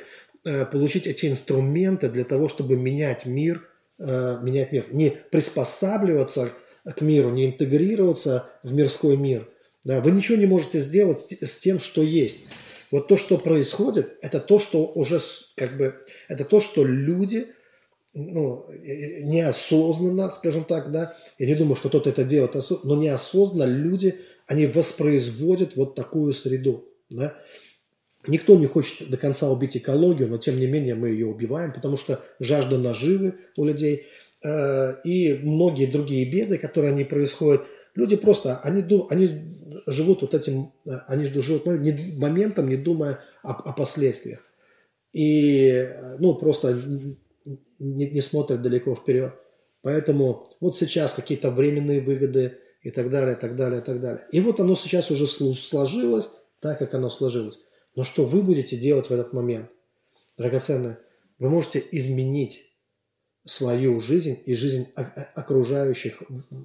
[0.45, 6.51] э, получить эти инструменты для того, чтобы менять мир, э, менять мир, не приспосабливаться
[6.85, 9.49] к миру, не интегрироваться в мирской мир.
[9.85, 12.53] Да, вы ничего не можете сделать с тем, что есть.
[12.91, 15.19] Вот то, что происходит, это то, что уже
[15.57, 15.97] как бы,
[16.29, 17.49] это то, что люди
[18.15, 22.55] ну, неосознанно, скажем так, да, я не думаю, что кто-то это делает,
[22.85, 26.85] но неосознанно люди они воспроизводят вот такую среду.
[27.11, 27.35] Да?
[28.27, 31.97] Никто не хочет до конца убить экологию, но тем не менее мы ее убиваем, потому
[31.97, 34.07] что жажда наживы у людей
[34.43, 37.63] э, и многие другие беды, которые они происходят,
[37.95, 39.31] люди просто, они, они
[39.87, 44.41] живут вот этим, э, они живут моментом, не думая о, о последствиях.
[45.13, 46.81] И, э, ну, просто
[47.79, 49.35] не, не смотрят далеко вперед.
[49.83, 54.25] Поэтому вот сейчас какие-то временные выгоды, и так далее, так далее, так далее.
[54.31, 56.29] И вот оно сейчас уже сложилось
[56.61, 57.59] так, как оно сложилось.
[57.95, 59.71] Но что вы будете делать в этот момент?
[60.37, 60.99] Драгоценное,
[61.39, 62.73] вы можете изменить
[63.45, 66.23] свою жизнь и жизнь окружающих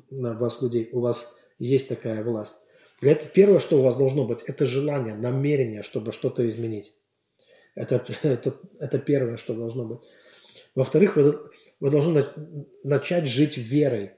[0.09, 0.89] вас людей.
[0.91, 2.55] У вас есть такая власть.
[3.01, 6.93] Для этого первое, что у вас должно быть, это желание, намерение, чтобы что-то изменить.
[7.75, 9.99] Это, это, это первое, что должно быть.
[10.75, 11.39] Во-вторых, вы,
[11.79, 12.25] вы должны
[12.83, 14.11] начать жить верой.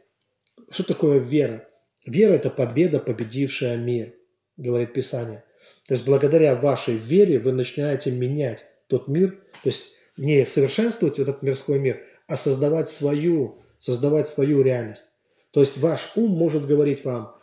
[0.69, 1.67] Что такое вера?
[2.05, 4.13] Вера– это победа, победившая мир,
[4.57, 5.43] говорит Писание.
[5.91, 11.41] То есть благодаря вашей вере вы начинаете менять тот мир, то есть не совершенствовать этот
[11.41, 15.09] мирской мир, а создавать свою, создавать свою реальность.
[15.51, 17.35] То есть ваш ум может говорить вам,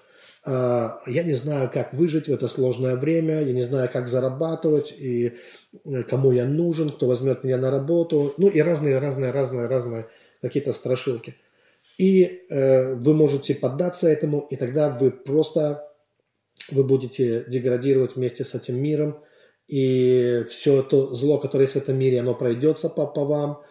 [0.46, 4.94] «А, я не знаю, как выжить в это сложное время, я не знаю, как зарабатывать,
[4.96, 5.36] и
[5.84, 10.06] э, кому я нужен, кто возьмет меня на работу, ну и разные, разные, разные, разные
[10.40, 11.34] какие-то страшилки–
[11.98, 15.87] и э, вы можете поддаться этому, и тогда вы просто
[16.70, 19.22] вы будете деградировать вместе с этим миром,
[19.66, 23.62] и все то зло, которое есть в этом мире, оно пройдется по, по вам,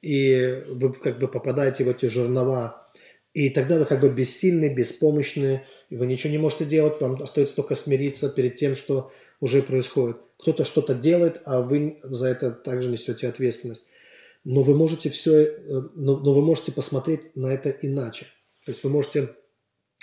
[0.00, 2.90] и вы как бы попадаете в эти жернова,
[3.32, 7.56] и тогда вы как бы бессильны, беспомощны, и вы ничего не можете делать, вам остается
[7.56, 10.18] только смириться перед тем, что уже происходит.
[10.38, 13.84] Кто-то что-то делает, а вы за это также несете ответственность
[14.44, 18.26] но вы можете все, э, но, но вы можете посмотреть на это иначе.
[18.64, 19.36] То есть вы можете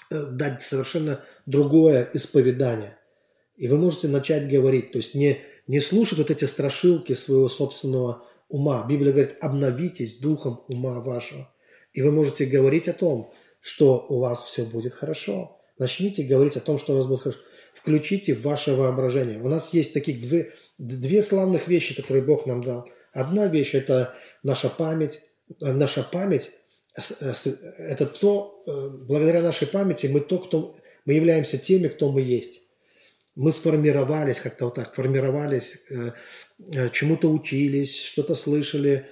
[0.10, 2.98] э, дать совершенно другое исповедание.
[3.58, 8.24] И вы можете начать говорить, то есть не, не слушать вот эти страшилки своего собственного
[8.48, 8.86] ума.
[8.88, 11.52] Библия говорит, обновитесь духом ума вашего.
[11.92, 15.60] И вы можете говорить о том, что у вас все будет хорошо.
[15.80, 17.40] Начните говорить о том, что у вас будет хорошо.
[17.74, 19.40] Включите ваше воображение.
[19.40, 22.88] У нас есть таких две, две славных вещи, которые Бог нам дал.
[23.12, 25.22] Одна вещь– это наша память,
[25.62, 26.52] э, наша память
[26.96, 27.34] э,
[27.78, 30.79] это то, э, благодаря нашей памяти мы то, кто
[31.10, 32.62] мы являемся теми, кто мы есть.
[33.36, 35.88] Мы сформировались как-то вот так, формировались,
[36.92, 39.08] чему-то учились, что-то слышали,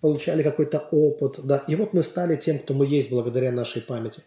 [0.00, 4.22] получали какой-то опыт, да, и вот мы стали тем, кто мы есть благодаря нашей памяти.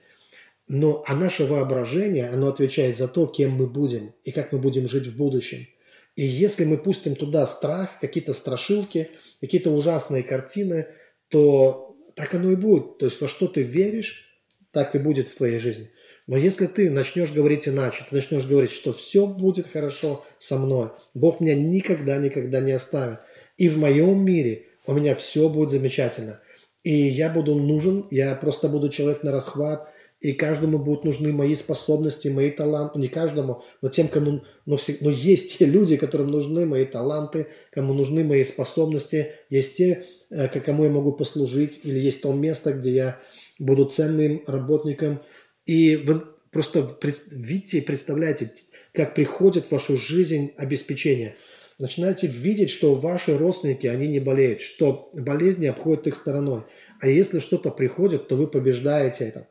[0.70, 4.88] Но а наше воображение, оно отвечает за то, кем мы будем и как мы будем
[4.88, 5.68] жить в будущем.
[6.16, 9.10] И если мы пустим туда страх, какие-то страшилки,
[9.42, 10.88] какие-то ужасные картины,
[11.28, 12.98] то так оно и будет.
[12.98, 14.42] То есть во что ты веришь,
[14.72, 15.90] так и будет в твоей жизни.
[16.30, 20.90] Но если ты начнешь говорить иначе, ты начнешь говорить, что все будет хорошо со мной,
[21.16, 23.18] Бог меня никогда-никогда не оставит,
[23.58, 26.40] и в моем мире у меня все будет замечательно,
[26.84, 29.90] и я буду нужен, я просто буду человек на расхват,
[30.22, 34.78] и каждому будут нужны мои способности, мои таланты, ну, не каждому, но тем, кому, но,
[34.78, 40.06] все, но есть те люди, которым нужны мои таланты, кому нужны мои способности, есть те,
[40.30, 43.20] э, кому я могу послужить, или есть то место, где я
[43.58, 45.22] буду ценным работником,
[45.70, 46.98] и вы просто
[47.30, 48.52] видите и представляете,
[48.92, 51.36] как приходит в вашу жизнь обеспечение.
[51.78, 56.64] Начинаете видеть, что ваши родственники, они не болеют, что болезни обходят их стороной.
[57.00, 59.48] А если что-то приходит, то вы побеждаете это.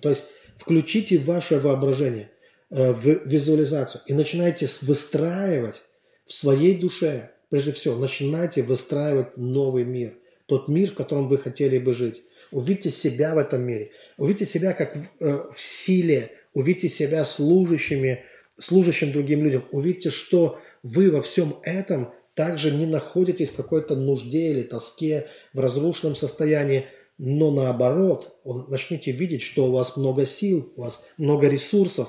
[0.00, 0.28] То есть
[0.58, 2.30] включите ваше воображение
[2.70, 5.82] э, в визуализацию и начинайте выстраивать
[6.24, 10.14] в своей душе, прежде всего, начинайте выстраивать новый мир.
[10.46, 12.22] Тот мир, в котором вы хотели бы жить.
[12.50, 13.90] Увидьте себя в этом мире.
[14.16, 16.30] Увидьте себя как в, э, в силе.
[16.54, 18.24] Увидьте себя служащими,
[18.58, 19.64] служащим другим людям.
[19.70, 25.60] Увидьте, что вы во всем этом также не находитесь в какой-то нужде или тоске, в
[25.60, 26.84] разрушенном состоянии,
[27.18, 28.38] но наоборот,
[28.68, 32.08] начните видеть, что у вас много сил, у вас много ресурсов,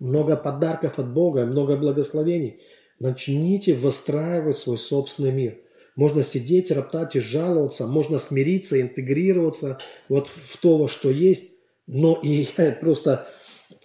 [0.00, 2.60] много подарков от Бога, много благословений.
[2.98, 5.58] Начните выстраивать свой собственный мир–
[5.96, 9.78] можно сидеть, роптать и жаловаться, можно смириться, интегрироваться
[10.08, 11.52] вот в то, во что есть.
[11.86, 12.46] Но и
[12.80, 13.28] просто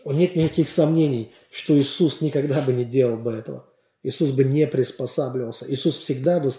[0.06, 3.68] нет никаких сомнений, что Иисус никогда бы не делал бы этого.
[4.04, 5.66] Иисус бы не приспосабливался.
[5.68, 6.52] Иисус всегда бы,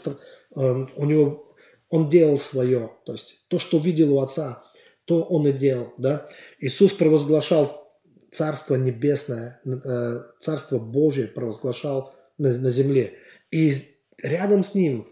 [0.56, 1.54] эм, у него,
[1.88, 2.90] он делал свое.
[3.04, 4.64] То есть то, что видел у Отца,
[5.04, 5.94] то он и делал.
[5.96, 6.28] Да?
[6.58, 7.86] Иисус провозглашал
[8.32, 13.14] Царство Небесное, э, Царство Божие провозглашал на, на земле.
[13.52, 13.74] И
[14.20, 15.08] рядом с ним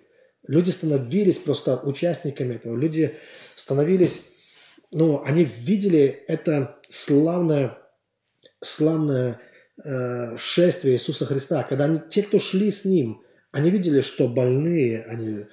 [0.46, 2.76] Люди становились просто участниками этого.
[2.76, 3.16] Люди
[3.56, 4.22] становились,
[4.90, 7.78] ну, они видели это славное,
[8.60, 9.40] славное
[9.82, 11.62] э, шествие Иисуса Христа.
[11.62, 13.22] Когда они, те, кто шли с Ним,
[13.52, 15.46] они видели, что больные, они,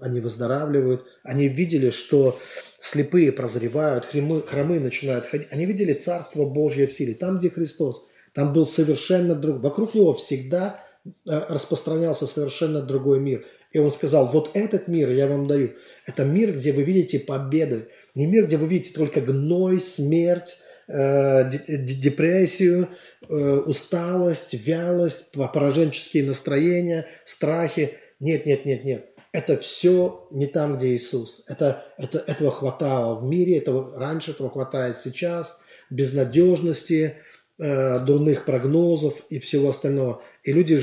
[0.00, 1.06] они выздоравливают.
[1.22, 2.38] Они видели, что
[2.80, 5.48] слепые прозревают, хромы, хромы начинают ходить.
[5.50, 7.14] Они видели Царство Божье в силе.
[7.14, 9.62] Там, где Христос, там был совершенно друг.
[9.62, 13.46] Вокруг Него всегда э, распространялся совершенно другой мир.
[13.74, 15.72] И он сказал, вот этот мир я вам даю.
[16.06, 17.88] Это мир, где вы видите победы.
[18.14, 22.90] Не мир, где вы видите только гной, смерть, э, депрессию,
[23.28, 27.94] э, усталость, вялость, пораженческие настроения, страхи.
[28.20, 29.06] Нет, нет, нет, нет.
[29.32, 31.42] Это все не там, где Иисус.
[31.48, 35.58] Это, это, этого хватало в мире, этого, раньше этого хватает сейчас,
[35.90, 37.16] безнадежности,
[37.58, 40.22] э, дурных прогнозов и всего остального.
[40.44, 40.80] И люди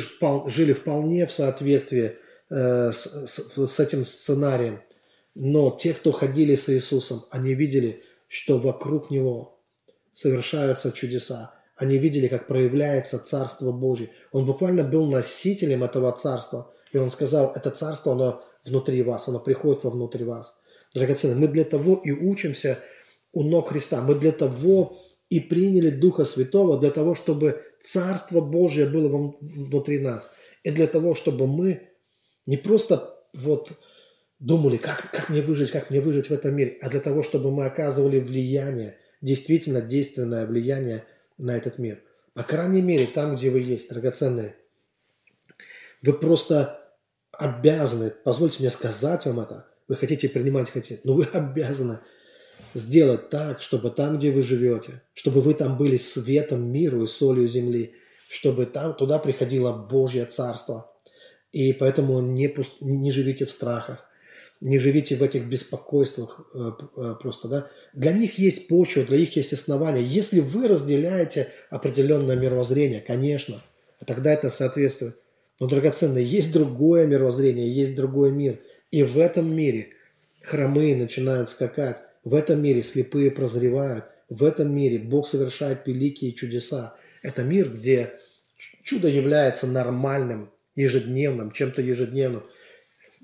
[0.48, 2.18] жили вполне в соответствии
[2.52, 4.82] Э, с, с, этим сценарием.
[5.36, 9.58] Но те, кто ходили с Иисусом, они видели, что вокруг Него
[10.12, 11.54] совершаются чудеса.
[11.78, 14.10] Они видели, как проявляется Царство Божье.
[14.34, 16.74] Он буквально был носителем этого Царства.
[16.92, 20.60] И он сказал, это Царство, оно внутри вас, оно приходит вовнутрь вас.
[20.94, 22.80] Драгоценные, мы для того и учимся
[23.32, 24.02] у ног Христа.
[24.02, 24.98] Мы для того
[25.30, 30.30] и приняли Духа Святого, для того, чтобы Царство Божье было внутри нас.
[30.64, 31.88] И для того, чтобы мы
[32.46, 33.72] не просто вот
[34.40, 37.52] думали, как, как мне выжить, как мне выжить в этом мире, а для того, чтобы
[37.52, 41.06] мы оказывали влияние, действительно действенное влияние
[41.38, 42.02] на этот мир.
[42.34, 44.56] По крайней мере, там, где вы есть, драгоценные,
[46.02, 46.80] вы просто
[47.32, 52.00] обязаны, позвольте мне сказать вам это, вы хотите принимать, хотите, но вы обязаны
[52.74, 57.46] сделать так, чтобы там, где вы живете, чтобы вы там были светом миру и солью
[57.48, 57.96] земли,
[58.28, 60.88] чтобы там, туда приходило Божье Царство–
[61.52, 62.82] и поэтому не, пуст...
[62.82, 64.08] не живите в страхах,
[64.62, 67.68] не живите в этих беспокойствах э, э, просто, да.
[67.94, 70.04] Для них есть почва, для них есть основания.
[70.04, 73.64] Если вы разделяете определенное мировоззрение, конечно,
[74.06, 75.18] тогда это соответствует.
[75.60, 78.60] Но, драгоценные, есть другое мировоззрение, есть другой мир.
[78.92, 79.90] И в этом мире
[80.42, 86.96] хромые начинают скакать, в этом мире слепые прозревают, в этом мире Бог совершает великие чудеса.
[87.22, 88.14] Это мир, где
[88.84, 92.44] чудо является нормальным, ежедневным, чем-то ежедневным.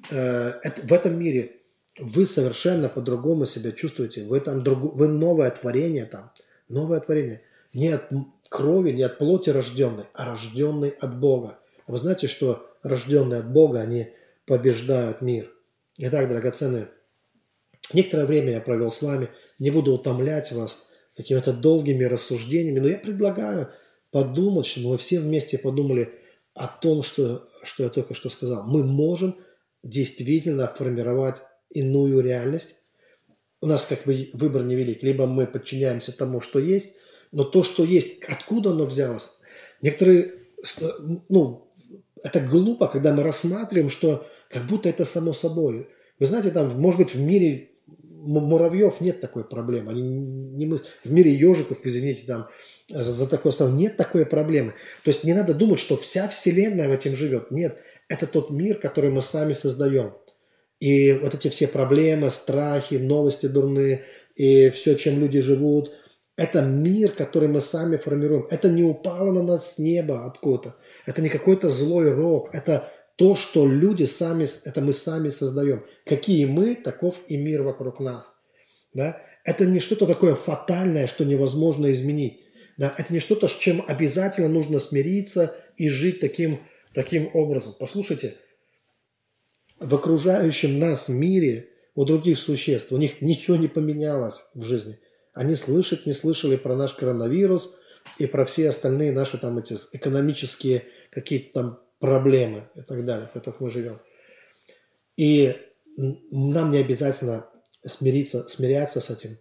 [0.10, 1.58] Э, в этом мире
[2.00, 4.24] вы совершенно по-другому себя чувствуете.
[4.24, 6.32] Вы там друг, вы новое творение там,
[6.70, 7.42] новое творение.
[7.74, 8.10] Не от
[8.50, 11.60] крови, не от плоти рожденный, а рожденный от Бога.
[11.88, 14.10] Вы знаете, что рожденные от Бога, они
[14.46, 15.52] побеждают мир.
[15.98, 16.90] Итак, драгоценные,
[17.94, 19.30] некоторое время я провел с вами,
[19.60, 23.70] не буду утомлять вас какими-то долгими рассуждениями, но я предлагаю
[24.12, 26.14] подумать, чтобы мы все вместе подумали
[26.58, 28.66] о том, что, что я только что сказал.
[28.66, 29.38] Мы можем
[29.84, 31.38] действительно формировать
[31.70, 32.76] иную реальность.
[33.62, 35.04] У нас как бы выбор невелик.
[35.04, 36.96] Либо мы подчиняемся тому, что есть,
[37.32, 39.30] но то, что есть, откуда оно взялось?
[39.82, 40.36] Некоторые,
[41.30, 41.72] ну,
[42.24, 45.88] это глупо, когда мы рассматриваем, что как будто это само собой.
[46.20, 49.92] Вы знаете, там, может быть, в мире муравьев нет такой проблемы.
[49.92, 52.48] Они не мы, в мире ежиков, извините, там,
[52.90, 54.74] за, за такое слово, нет такой проблемы.
[55.04, 57.52] То есть не надо думать, что вся Вселенная в этом живет.
[57.52, 57.78] Нет,
[58.08, 60.14] это тот мир, который мы сами создаем.
[60.80, 65.92] И вот эти все проблемы, страхи, новости дурные, и все, чем люди живут,
[66.38, 68.46] это мир, который мы сами формируем.
[68.52, 70.76] Это не упало на нас с неба откуда-то.
[71.08, 72.54] Это не какой-то злой рок.
[72.54, 75.84] Это то, что люди сами, это мы сами создаем.
[76.06, 78.36] Какие мы, таков и мир вокруг нас.
[78.94, 79.20] Да?
[79.44, 82.44] Это не что-то такое фатальное, что невозможно изменить.
[82.78, 82.94] Да?
[82.98, 86.60] Это не что-то, с чем обязательно нужно смириться и жить таким,
[86.94, 87.76] таким образом.
[87.80, 88.38] Послушайте,
[89.80, 95.00] в окружающем нас мире у других существ, у них ничего не поменялось в жизни.
[95.34, 97.76] Они слышать не слышали про наш коронавирус
[98.18, 103.32] и про все остальные наши там эти экономические какие-то там проблемы и так далее, в
[103.34, 104.00] которых мы живем.
[105.16, 105.56] И
[105.96, 107.50] нам не обязательно
[107.86, 109.38] смириться, смиряться с этим.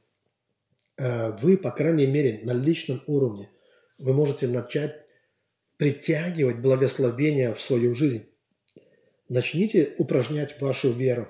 [0.98, 3.50] Э, вы, по крайней мере, на личном уровне,
[3.98, 5.06] вы можете начать
[5.76, 8.26] притягивать благословения в свою жизнь.
[9.28, 11.28] Начните упражнять вашу веру.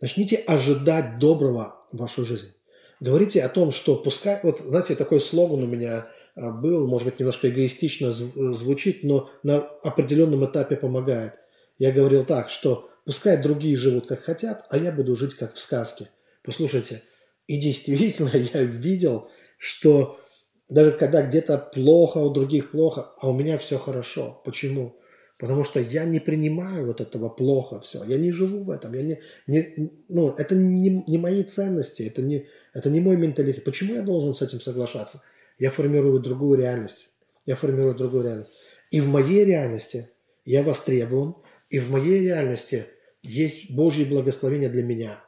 [0.00, 2.52] Начните ожидать доброго в вашу жизнь.
[3.00, 7.18] Говорите о том, что пускай, вот знаете, такой слоган у меня а, был, может быть,
[7.18, 11.34] немножко эгоистично звучит, но на определенном этапе помогает.
[11.78, 15.60] Я говорил так, что пускай другие живут как хотят, а я буду жить как в
[15.60, 16.10] сказке.
[16.42, 17.02] Послушайте,
[17.48, 19.28] и действительно я видел,
[19.58, 20.20] что
[20.68, 24.40] даже когда где-то плохо, у других плохо, а у меня все хорошо.
[24.44, 24.94] Почему?
[25.38, 28.04] Потому что я не принимаю вот этого плохо все.
[28.04, 28.94] Я не живу в этом.
[28.94, 33.64] Я не, не, ну, это не, не мои ценности, это не, это не мой менталитет.
[33.64, 35.22] Почему я должен с этим соглашаться?
[35.58, 37.10] я формирую другую реальность.
[37.46, 38.52] Я формирую другую реальность.
[38.90, 40.08] И в моей реальности
[40.44, 41.34] я востребован,
[41.68, 42.86] и в моей реальности
[43.22, 45.24] есть Божье благословение для меня.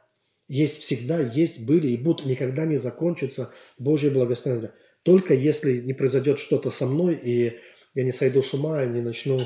[0.51, 4.73] Есть всегда, есть, были и будут, никогда не закончится Божье благословение.
[5.03, 7.53] Только если не произойдет что-то со мной, и
[7.95, 9.45] я не сойду с ума, и не начну э,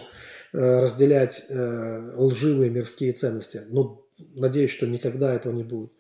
[0.52, 3.62] разделять э, лживые мирские ценности.
[3.70, 4.04] Но
[4.34, 5.92] надеюсь, что никогда этого не будет.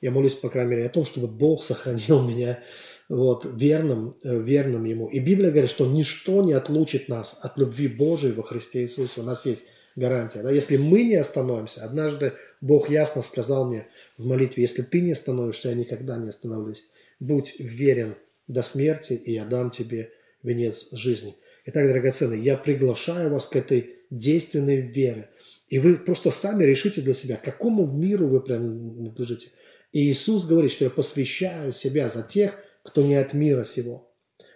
[0.00, 2.60] Я молюсь, по крайней мере, о том, чтобы Бог сохранил меня
[3.08, 5.08] вот, верным, э, верным Ему.
[5.08, 9.22] И Библия говорит, что ничто не отлучит нас от любви Божией во Христе Иисусе.
[9.22, 9.66] У нас есть
[9.96, 10.44] гарантия.
[10.44, 10.52] Да?
[10.52, 13.86] Если мы не остановимся, однажды Бог ясно сказал мне
[14.18, 16.84] в молитве, если ты не остановишься, я никогда не остановлюсь.
[17.20, 18.14] Будь верен
[18.48, 21.36] до смерти, и я дам тебе венец жизни.
[21.66, 25.30] Итак, драгоценные, я приглашаю вас к этой действенной вере.
[25.68, 29.48] И вы просто сами решите для себя, к какому миру вы принадлежите.
[29.92, 32.54] И Иисус говорит, что я посвящаю себя за тех,
[32.84, 34.08] кто не от мира сего,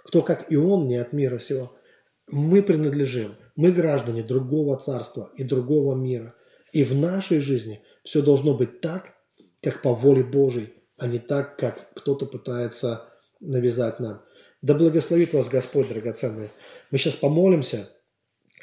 [0.04, 1.76] кто, как и он, не от мира сего.
[2.28, 6.34] Мы принадлежим, мы граждане другого царства и другого мира.
[6.72, 9.14] И в нашей жизни все должно быть так,
[9.62, 13.08] как по воле Божьей, а не так, как кто-то пытается
[13.38, 14.24] навязать нам.
[14.62, 16.50] Да благословит вас Господь, драгоценные.
[16.90, 17.88] Мы сейчас помолимся,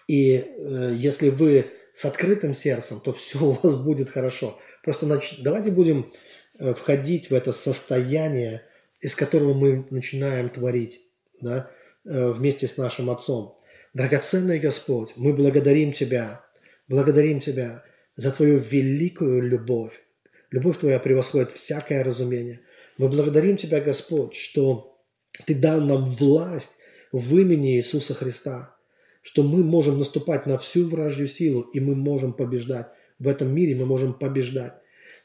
[0.05, 4.59] и э, если вы с открытым сердцем, то все у вас будет хорошо.
[4.83, 5.37] Просто нач...
[5.39, 6.11] давайте будем
[6.59, 8.63] э, входить в это состояние
[8.99, 10.99] из которого мы начинаем творить
[11.39, 11.71] да,
[12.03, 13.57] э, вместе с нашим Отцом.
[13.93, 16.43] Драгоценный Господь, мы благодарим Тебя,
[16.89, 17.85] благодарим Тебя
[18.17, 20.03] за Твою великую любовь.
[20.51, 22.59] Любовь Твоя превосходит всякое разумение.
[22.97, 24.99] Мы благодарим Тебя, Господь, что
[25.45, 26.71] Ты дал нам власть
[27.13, 28.75] в имени Иисуса Христа,
[29.21, 32.87] что мы можем наступать на всю вражью силу, и мы можем побеждать.
[33.19, 34.73] В этом мире мы можем побеждать.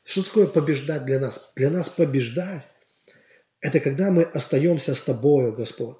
[0.05, 1.53] Что такое побеждать для нас?
[1.57, 2.68] Для нас побеждать
[3.62, 5.97] это когда мы остаемся с Тобою, Господь.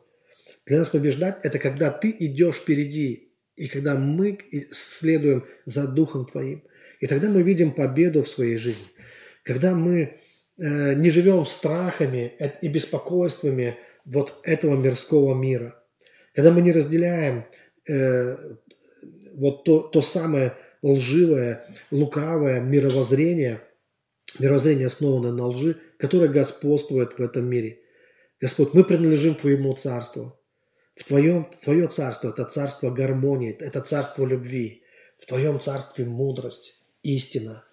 [0.67, 4.39] Для нас побеждать– это когда Ты идешь впереди, и когда мы
[4.73, 6.65] следуем за Духом Твоим.
[7.03, 8.87] И тогда мы видим победу в своей жизни.
[9.43, 10.21] Когда мы
[10.57, 15.83] э, не живем страхами и беспокойствами вот этого мирского мира.
[16.33, 17.45] Когда мы не разделяем
[17.89, 18.37] э,
[19.35, 23.63] вот то, то самое лживое, лукавое мировоззрение,
[24.39, 27.81] мировоззрение, основанное на лжи, которая господствует в этом мире.
[28.41, 30.39] Господь, мы принадлежим Твоему Царству.
[30.95, 34.85] В Твоем, Твое Царство– это Царство гармонии, это Царство любви.
[35.19, 37.65] В Твоем Царстве мудрость, истина.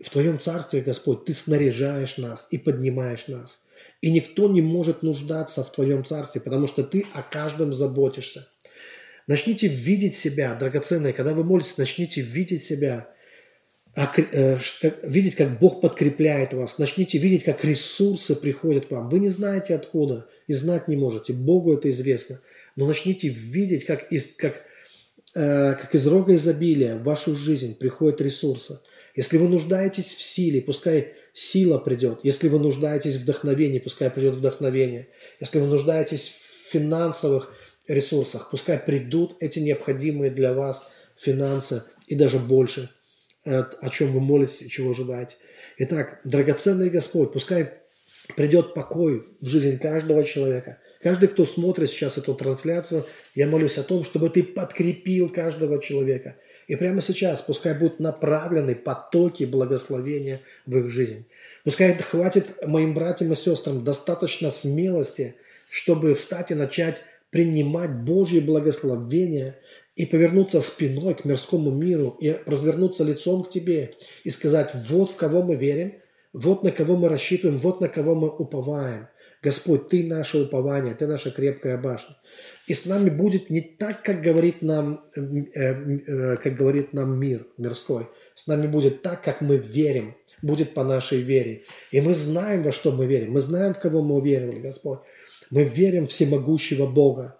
[0.00, 3.62] В Твоем Царстве, Господь, Ты снаряжаешь нас и поднимаешь нас.
[4.00, 8.48] И никто не может нуждаться в Твоем Царстве, потому что Ты о каждом заботишься.
[9.26, 13.08] Начните видеть себя, драгоценные, когда вы молитесь, начните видеть себя,
[13.96, 14.58] э,
[15.02, 16.78] видеть, как Бог подкрепляет вас.
[16.78, 19.08] Начните видеть, как ресурсы приходят к вам.
[19.08, 21.32] Вы не знаете откуда и знать не можете.
[21.32, 22.40] Богу это известно.
[22.76, 24.60] Но начните видеть, как как, э,
[25.34, 28.78] как из рога изобилия в вашу жизнь приходят ресурсы.
[29.16, 32.20] Если вы нуждаетесь в силе, пускай сила придет.
[32.22, 35.08] Если вы нуждаетесь в вдохновении, пускай придет вдохновение.
[35.40, 37.52] Если вы нуждаетесь в финансовых
[37.86, 42.90] ресурсах, пускай придут эти необходимые для вас финансы и даже больше,
[43.44, 45.36] э, о чем вы молитесь чего ожидаете.
[45.78, 47.74] Итак, драгоценный Господь, пускай
[48.36, 50.78] придет покой в жизнь каждого человека.
[51.04, 56.36] Каждый, кто смотрит сейчас эту трансляцию, я молюсь о том, чтобы ты подкрепил каждого человека–
[56.66, 61.26] и прямо сейчас пускай будут направлены потоки благословения в их жизнь.
[61.62, 65.36] Пускай хватит моим братьям и сестрам достаточно смелости,
[65.70, 69.56] чтобы встать и начать принимать Божье благословение
[69.96, 73.94] и повернуться спиной к мирскому миру и развернуться лицом к Тебе
[74.24, 75.94] и сказать, вот в кого мы верим,
[76.32, 79.08] вот на кого мы рассчитываем, вот на кого мы уповаем.
[79.44, 82.16] Господь, Ты наше упование, Ты наша крепкая башня.
[82.66, 87.46] И с нами будет не так, как говорит нам, э, э, как говорит нам мир
[87.58, 88.08] мирской.
[88.34, 91.64] С нами будет так, как мы верим, будет по нашей вере.
[91.92, 93.32] И мы знаем, во что мы верим.
[93.32, 95.00] Мы знаем, в кого мы уверовали, Господь.
[95.50, 97.36] Мы верим в всемогущего Бога.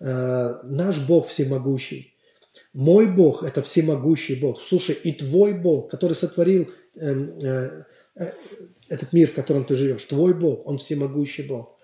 [0.00, 2.16] Э, наш Бог всемогущий.
[2.72, 4.60] Мой Бог– это всемогущий Бог.
[4.60, 7.32] Слушай, и твой Бог, который сотворил эм,
[8.88, 11.78] этот мир, в котором ты живешь, твой Бог, Он всемогущий Бог.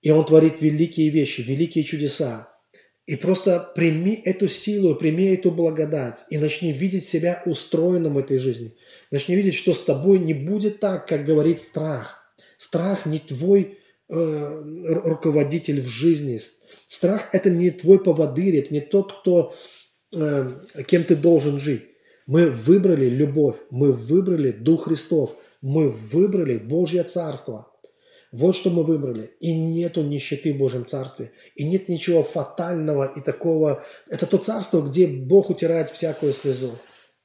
[0.00, 2.52] И Он творит великие вещи, великие чудеса.
[3.06, 8.38] И просто прими эту силу, прими эту благодать и начни видеть себя устроенным в этой
[8.38, 8.76] жизни.
[9.10, 12.18] Начни видеть, что с тобой не будет так, как говорит страх.
[12.58, 13.78] Страх не твой
[14.08, 16.38] э, руководитель в жизни.
[16.86, 19.54] Страх– это не твой поводырь, это не тот, кто,
[20.14, 21.82] э, кем ты должен жить.
[22.26, 27.68] Мы выбрали любовь, мы выбрали Дух Христов, мы выбрали Божье Царство–
[28.32, 29.34] вот что мы выбрали.
[29.40, 31.32] И нету нищеты в Божьем Царстве.
[31.54, 33.84] И нет ничего фатального и такого.
[34.08, 36.78] Это то царство, где Бог утирает всякую слезу.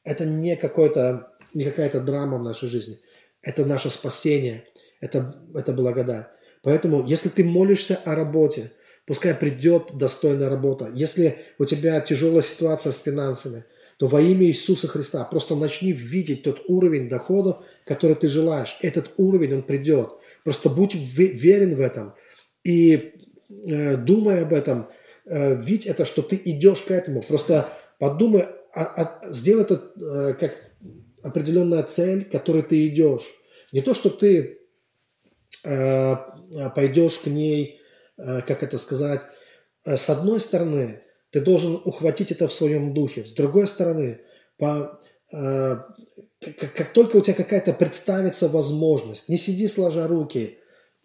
[0.03, 2.99] Это не, какой-то, не какая-то драма в нашей жизни.
[3.41, 4.65] Это наше спасение.
[4.99, 6.27] Это, это благодать.
[6.61, 8.73] Поэтому, если ты молишься о работе,
[9.05, 10.91] пускай придет достойная работа.
[10.93, 13.63] Если у тебя тяжелая ситуация с финансами,
[13.97, 18.77] то во имя Иисуса Христа просто начни видеть тот уровень доходов, который ты желаешь.
[18.81, 20.11] Этот уровень, он придет.
[20.43, 22.13] Просто будь верен в этом
[22.63, 23.13] и
[23.65, 24.89] э, думай об этом,
[25.25, 27.21] э, видь это, что ты идешь к этому.
[27.21, 30.59] Просто подумай, а, а, сделай это э, как
[31.23, 33.23] определенная цель, к которой ты идешь.
[33.71, 34.59] Не то, что ты
[35.63, 36.15] э,
[36.75, 37.79] пойдешь к ней,
[38.17, 39.21] э, как это сказать,
[39.85, 41.01] э, с одной стороны,
[41.31, 44.21] ты должен ухватить это в своем духе, с другой стороны,
[44.57, 44.99] по,
[45.31, 45.75] э,
[46.39, 50.57] как, как только у тебя какая-то представится возможность, не сиди сложа руки,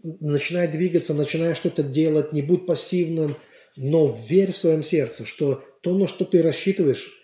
[0.02, 3.36] начинай двигаться, начинай что-то делать, не будь пассивным,
[3.76, 7.22] но верь в своем сердце, что то, на что ты рассчитываешь,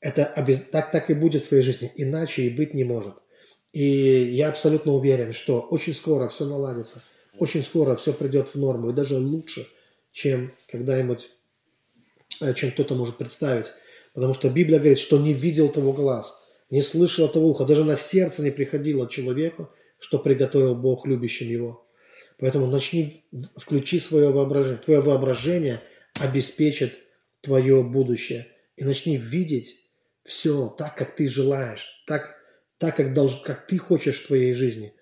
[0.00, 0.62] это обез...
[0.70, 3.14] так, так и будет в твоей жизни, иначе и быть не может.
[3.72, 3.84] И
[4.32, 7.02] я абсолютно уверен, что очень скоро все наладится,
[7.38, 9.66] очень скоро все придет в норму, и даже лучше,
[10.10, 11.30] чем когда-нибудь,
[12.54, 13.66] чем кто-то может представить.
[14.14, 16.36] Потому что Библия говорит, что не видел того глаз–
[16.70, 21.86] не слышал этого уха, даже на сердце не приходило человеку, что приготовил Бог любящим его.
[22.38, 23.24] Поэтому начни,
[23.56, 24.78] включи свое воображение.
[24.78, 25.82] Твое воображение
[26.14, 26.98] обеспечит
[27.40, 28.46] твое будущее.
[28.76, 29.76] И начни видеть
[30.22, 32.36] все так, как ты желаешь, так,
[32.78, 34.94] так как, долж, как ты хочешь в твоей жизни.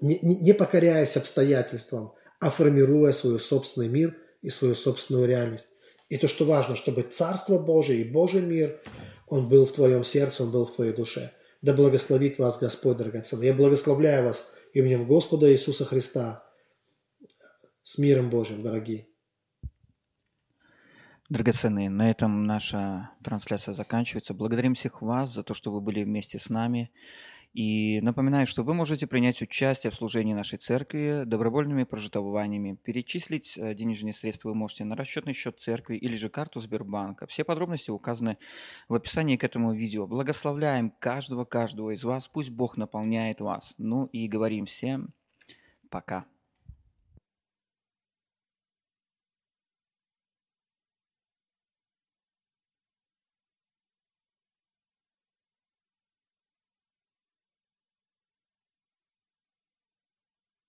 [0.00, 5.68] Не, не, не покоряясь обстоятельствам, а формируя свой собственный мир и свою собственную реальность.
[6.10, 8.78] И то, что важно, чтобы Царство Божие и Божий мир
[9.28, 11.32] он был в твоем сердце, Он был в твоей душе.
[11.62, 13.46] Да благословит вас Господь, драгоценный.
[13.46, 16.44] Я благословляю вас именем Господа Иисуса Христа.
[17.84, 19.06] С миром Божьим, дорогие.
[21.28, 24.34] Драгоценные, на этом наша трансляция заканчивается.
[24.34, 26.90] Благодарим всех вас за то, что вы были вместе с нами.
[27.52, 32.78] И напоминаю, что вы можете принять участие в служении нашей церкви добровольными прожитованиями.
[32.82, 37.26] Перечислить э, денежные средства вы можете на расчетный счет церкви или же карту Сбербанка.
[37.26, 38.38] Все подробности указаны
[38.88, 40.06] в описании к этому видео.
[40.06, 42.28] Благословляем каждого, каждого из вас.
[42.28, 43.74] Пусть Бог наполняет вас.
[43.78, 45.12] Ну и говорим всем
[45.88, 46.26] пока.